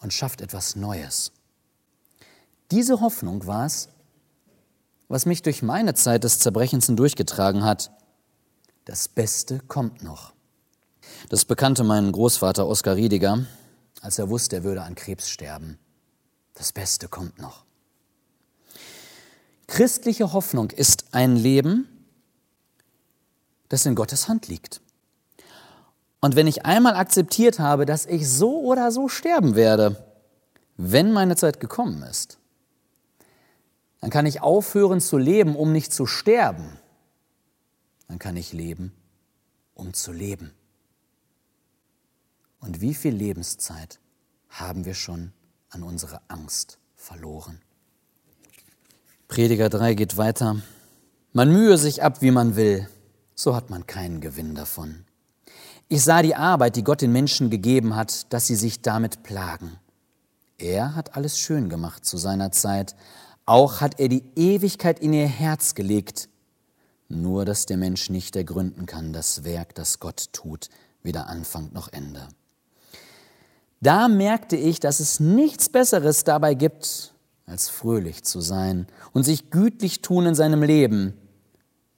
und 0.00 0.14
schafft 0.14 0.40
etwas 0.40 0.76
Neues. 0.76 1.32
Diese 2.70 3.00
Hoffnung 3.00 3.46
war 3.46 3.66
es, 3.66 3.88
was 5.08 5.26
mich 5.26 5.42
durch 5.42 5.62
meine 5.62 5.94
Zeit 5.94 6.22
des 6.22 6.38
Zerbrechens 6.38 6.86
hindurchgetragen 6.86 7.64
hat. 7.64 7.90
Das 8.84 9.08
Beste 9.08 9.60
kommt 9.66 10.04
noch. 10.04 10.32
Das 11.28 11.44
bekannte 11.44 11.82
mein 11.82 12.12
Großvater 12.12 12.66
Oskar 12.66 12.94
Riediger, 12.94 13.44
als 14.00 14.18
er 14.18 14.30
wusste, 14.30 14.56
er 14.56 14.64
würde 14.64 14.82
an 14.82 14.94
Krebs 14.94 15.28
sterben. 15.28 15.78
Das 16.54 16.72
Beste 16.72 17.08
kommt 17.08 17.40
noch. 17.40 17.64
Christliche 19.66 20.32
Hoffnung 20.32 20.70
ist 20.70 21.06
ein 21.12 21.36
Leben, 21.36 21.88
das 23.68 23.86
in 23.86 23.94
Gottes 23.94 24.28
Hand 24.28 24.48
liegt. 24.48 24.80
Und 26.20 26.36
wenn 26.36 26.46
ich 26.46 26.66
einmal 26.66 26.94
akzeptiert 26.94 27.58
habe, 27.58 27.86
dass 27.86 28.06
ich 28.06 28.28
so 28.28 28.60
oder 28.60 28.92
so 28.92 29.08
sterben 29.08 29.54
werde, 29.54 30.04
wenn 30.76 31.12
meine 31.12 31.36
Zeit 31.36 31.60
gekommen 31.60 32.02
ist, 32.02 32.39
dann 34.00 34.10
kann 34.10 34.26
ich 34.26 34.42
aufhören 34.42 35.00
zu 35.00 35.18
leben, 35.18 35.56
um 35.56 35.72
nicht 35.72 35.92
zu 35.92 36.06
sterben. 36.06 36.78
Dann 38.08 38.18
kann 38.18 38.36
ich 38.36 38.52
leben, 38.52 38.92
um 39.74 39.94
zu 39.94 40.12
leben. 40.12 40.52
Und 42.60 42.80
wie 42.80 42.94
viel 42.94 43.14
Lebenszeit 43.14 44.00
haben 44.48 44.84
wir 44.84 44.94
schon 44.94 45.32
an 45.70 45.82
unsere 45.82 46.20
Angst 46.28 46.78
verloren? 46.96 47.60
Prediger 49.28 49.68
3 49.68 49.94
geht 49.94 50.16
weiter. 50.16 50.60
Man 51.32 51.52
mühe 51.52 51.78
sich 51.78 52.02
ab, 52.02 52.20
wie 52.20 52.32
man 52.32 52.56
will, 52.56 52.88
so 53.34 53.54
hat 53.54 53.70
man 53.70 53.86
keinen 53.86 54.20
Gewinn 54.20 54.54
davon. 54.54 55.04
Ich 55.88 56.02
sah 56.02 56.22
die 56.22 56.34
Arbeit, 56.34 56.76
die 56.76 56.84
Gott 56.84 57.00
den 57.00 57.12
Menschen 57.12 57.50
gegeben 57.50 57.94
hat, 57.94 58.32
dass 58.32 58.46
sie 58.46 58.56
sich 58.56 58.82
damit 58.82 59.22
plagen. 59.22 59.78
Er 60.58 60.94
hat 60.94 61.16
alles 61.16 61.38
schön 61.38 61.68
gemacht 61.68 62.04
zu 62.04 62.16
seiner 62.16 62.52
Zeit, 62.52 62.94
auch 63.50 63.80
hat 63.80 63.98
er 63.98 64.08
die 64.08 64.22
Ewigkeit 64.36 65.00
in 65.00 65.12
ihr 65.12 65.26
Herz 65.26 65.74
gelegt. 65.74 66.28
Nur, 67.08 67.44
dass 67.44 67.66
der 67.66 67.76
Mensch 67.76 68.08
nicht 68.08 68.36
ergründen 68.36 68.86
kann, 68.86 69.12
das 69.12 69.42
Werk, 69.42 69.74
das 69.74 69.98
Gott 69.98 70.32
tut, 70.32 70.68
weder 71.02 71.26
Anfang 71.26 71.72
noch 71.72 71.92
Ende. 71.92 72.28
Da 73.80 74.06
merkte 74.06 74.56
ich, 74.56 74.78
dass 74.78 75.00
es 75.00 75.18
nichts 75.18 75.68
Besseres 75.68 76.22
dabei 76.22 76.54
gibt, 76.54 77.12
als 77.44 77.68
fröhlich 77.68 78.22
zu 78.22 78.40
sein 78.40 78.86
und 79.12 79.24
sich 79.24 79.50
gütlich 79.50 80.00
tun 80.00 80.26
in 80.26 80.36
seinem 80.36 80.62
Leben. 80.62 81.14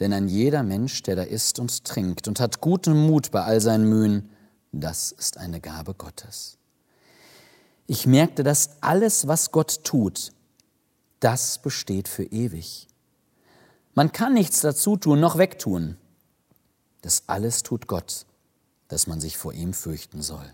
Denn 0.00 0.14
ein 0.14 0.28
jeder 0.28 0.62
Mensch, 0.62 1.02
der 1.02 1.16
da 1.16 1.22
isst 1.22 1.58
und 1.58 1.84
trinkt 1.84 2.28
und 2.28 2.40
hat 2.40 2.62
guten 2.62 3.06
Mut 3.06 3.30
bei 3.30 3.42
all 3.42 3.60
seinen 3.60 3.90
Mühen, 3.90 4.30
das 4.72 5.12
ist 5.12 5.36
eine 5.36 5.60
Gabe 5.60 5.92
Gottes. 5.92 6.56
Ich 7.86 8.06
merkte, 8.06 8.42
dass 8.42 8.70
alles, 8.80 9.26
was 9.26 9.50
Gott 9.50 9.84
tut, 9.84 10.32
das 11.22 11.58
besteht 11.58 12.08
für 12.08 12.24
ewig. 12.24 12.88
Man 13.94 14.12
kann 14.12 14.34
nichts 14.34 14.60
dazu 14.60 14.96
tun 14.96 15.20
noch 15.20 15.38
wegtun. 15.38 15.96
Das 17.02 17.24
alles 17.28 17.62
tut 17.62 17.86
Gott, 17.86 18.26
dass 18.88 19.06
man 19.06 19.20
sich 19.20 19.36
vor 19.36 19.52
ihm 19.52 19.72
fürchten 19.72 20.22
soll. 20.22 20.52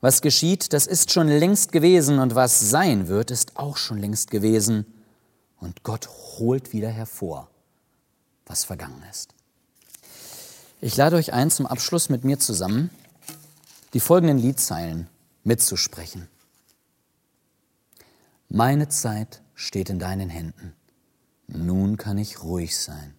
Was 0.00 0.22
geschieht, 0.22 0.72
das 0.72 0.86
ist 0.86 1.12
schon 1.12 1.28
längst 1.28 1.72
gewesen 1.72 2.18
und 2.18 2.34
was 2.34 2.60
sein 2.60 3.08
wird, 3.08 3.30
ist 3.30 3.56
auch 3.56 3.76
schon 3.76 3.98
längst 3.98 4.30
gewesen. 4.30 4.86
Und 5.58 5.82
Gott 5.82 6.08
holt 6.38 6.72
wieder 6.72 6.88
hervor, 6.88 7.48
was 8.46 8.64
vergangen 8.64 9.02
ist. 9.10 9.34
Ich 10.80 10.96
lade 10.96 11.16
euch 11.16 11.32
ein, 11.32 11.50
zum 11.50 11.66
Abschluss 11.66 12.08
mit 12.08 12.24
mir 12.24 12.38
zusammen 12.38 12.90
die 13.94 14.00
folgenden 14.00 14.38
Liedzeilen 14.38 15.08
mitzusprechen. 15.44 16.28
Meine 18.48 18.88
Zeit 18.88 19.41
steht 19.54 19.90
in 19.90 19.98
deinen 19.98 20.30
Händen. 20.30 20.74
Nun 21.46 21.96
kann 21.96 22.18
ich 22.18 22.42
ruhig 22.42 22.78
sein, 22.78 23.14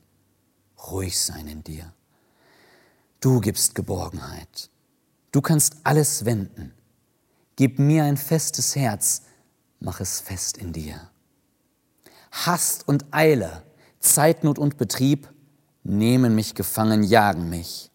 ruhig 0.91 1.19
sein 1.19 1.47
in 1.47 1.63
dir. 1.63 1.93
Du 3.19 3.39
gibst 3.39 3.75
Geborgenheit. 3.75 4.69
Du 5.31 5.41
kannst 5.41 5.77
alles 5.83 6.25
wenden. 6.25 6.73
Gib 7.55 7.79
mir 7.79 8.03
ein 8.03 8.17
festes 8.17 8.75
Herz, 8.75 9.23
mach 9.79 9.99
es 9.99 10.19
fest 10.19 10.57
in 10.57 10.73
dir. 10.73 11.09
Hast 12.31 12.87
und 12.87 13.05
Eile, 13.11 13.63
Zeitnot 13.99 14.59
und 14.59 14.77
Betrieb 14.77 15.31
nehmen 15.83 16.35
mich 16.35 16.55
gefangen, 16.55 17.03
jagen 17.03 17.49
mich. 17.49 17.91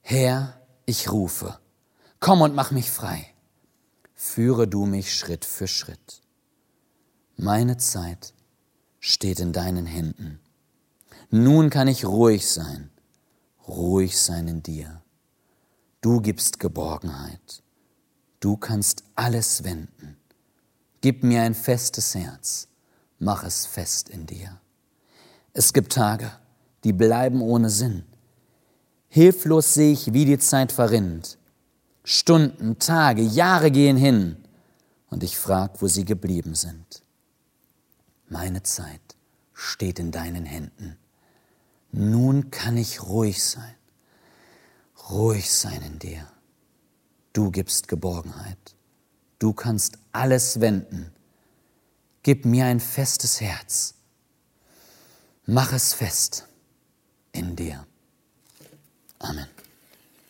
Herr, 0.00 0.60
ich 0.86 1.10
rufe, 1.10 1.58
komm 2.20 2.40
und 2.40 2.54
mach 2.54 2.70
mich 2.70 2.90
frei. 2.90 3.26
Führe 4.14 4.66
du 4.68 4.86
mich 4.86 5.14
Schritt 5.14 5.44
für 5.44 5.66
Schritt. 5.66 6.23
Meine 7.36 7.76
Zeit 7.78 8.32
steht 9.00 9.40
in 9.40 9.52
deinen 9.52 9.86
Händen. 9.86 10.40
Nun 11.30 11.68
kann 11.68 11.88
ich 11.88 12.04
ruhig 12.04 12.48
sein, 12.48 12.90
ruhig 13.66 14.18
sein 14.18 14.46
in 14.46 14.62
dir. 14.62 15.02
Du 16.00 16.20
gibst 16.20 16.60
Geborgenheit. 16.60 17.62
Du 18.38 18.56
kannst 18.56 19.04
alles 19.14 19.64
wenden. 19.64 20.16
Gib 21.00 21.24
mir 21.24 21.42
ein 21.42 21.54
festes 21.54 22.14
Herz. 22.14 22.68
Mach 23.18 23.42
es 23.42 23.66
fest 23.66 24.10
in 24.10 24.26
dir. 24.26 24.60
Es 25.54 25.72
gibt 25.72 25.92
Tage, 25.92 26.30
die 26.84 26.92
bleiben 26.92 27.40
ohne 27.40 27.70
Sinn. 27.70 28.04
Hilflos 29.08 29.74
sehe 29.74 29.92
ich, 29.92 30.12
wie 30.12 30.24
die 30.24 30.38
Zeit 30.38 30.72
verrinnt. 30.72 31.38
Stunden, 32.04 32.78
Tage, 32.78 33.22
Jahre 33.22 33.70
gehen 33.70 33.96
hin 33.96 34.36
und 35.08 35.22
ich 35.22 35.38
frag, 35.38 35.80
wo 35.80 35.88
sie 35.88 36.04
geblieben 36.04 36.54
sind. 36.54 37.03
Meine 38.34 38.64
Zeit 38.64 39.16
steht 39.52 40.00
in 40.00 40.10
deinen 40.10 40.44
Händen. 40.44 40.98
Nun 41.92 42.50
kann 42.50 42.76
ich 42.76 43.04
ruhig 43.04 43.40
sein, 43.40 43.76
ruhig 45.08 45.48
sein 45.48 45.80
in 45.82 46.00
dir. 46.00 46.26
Du 47.32 47.52
gibst 47.52 47.86
Geborgenheit. 47.86 48.74
Du 49.38 49.52
kannst 49.52 49.98
alles 50.10 50.60
wenden. 50.60 51.12
Gib 52.24 52.44
mir 52.44 52.64
ein 52.64 52.80
festes 52.80 53.40
Herz. 53.40 53.94
Mach 55.46 55.72
es 55.72 55.94
fest 55.94 56.48
in 57.30 57.54
dir. 57.54 57.86
Amen. 59.20 59.53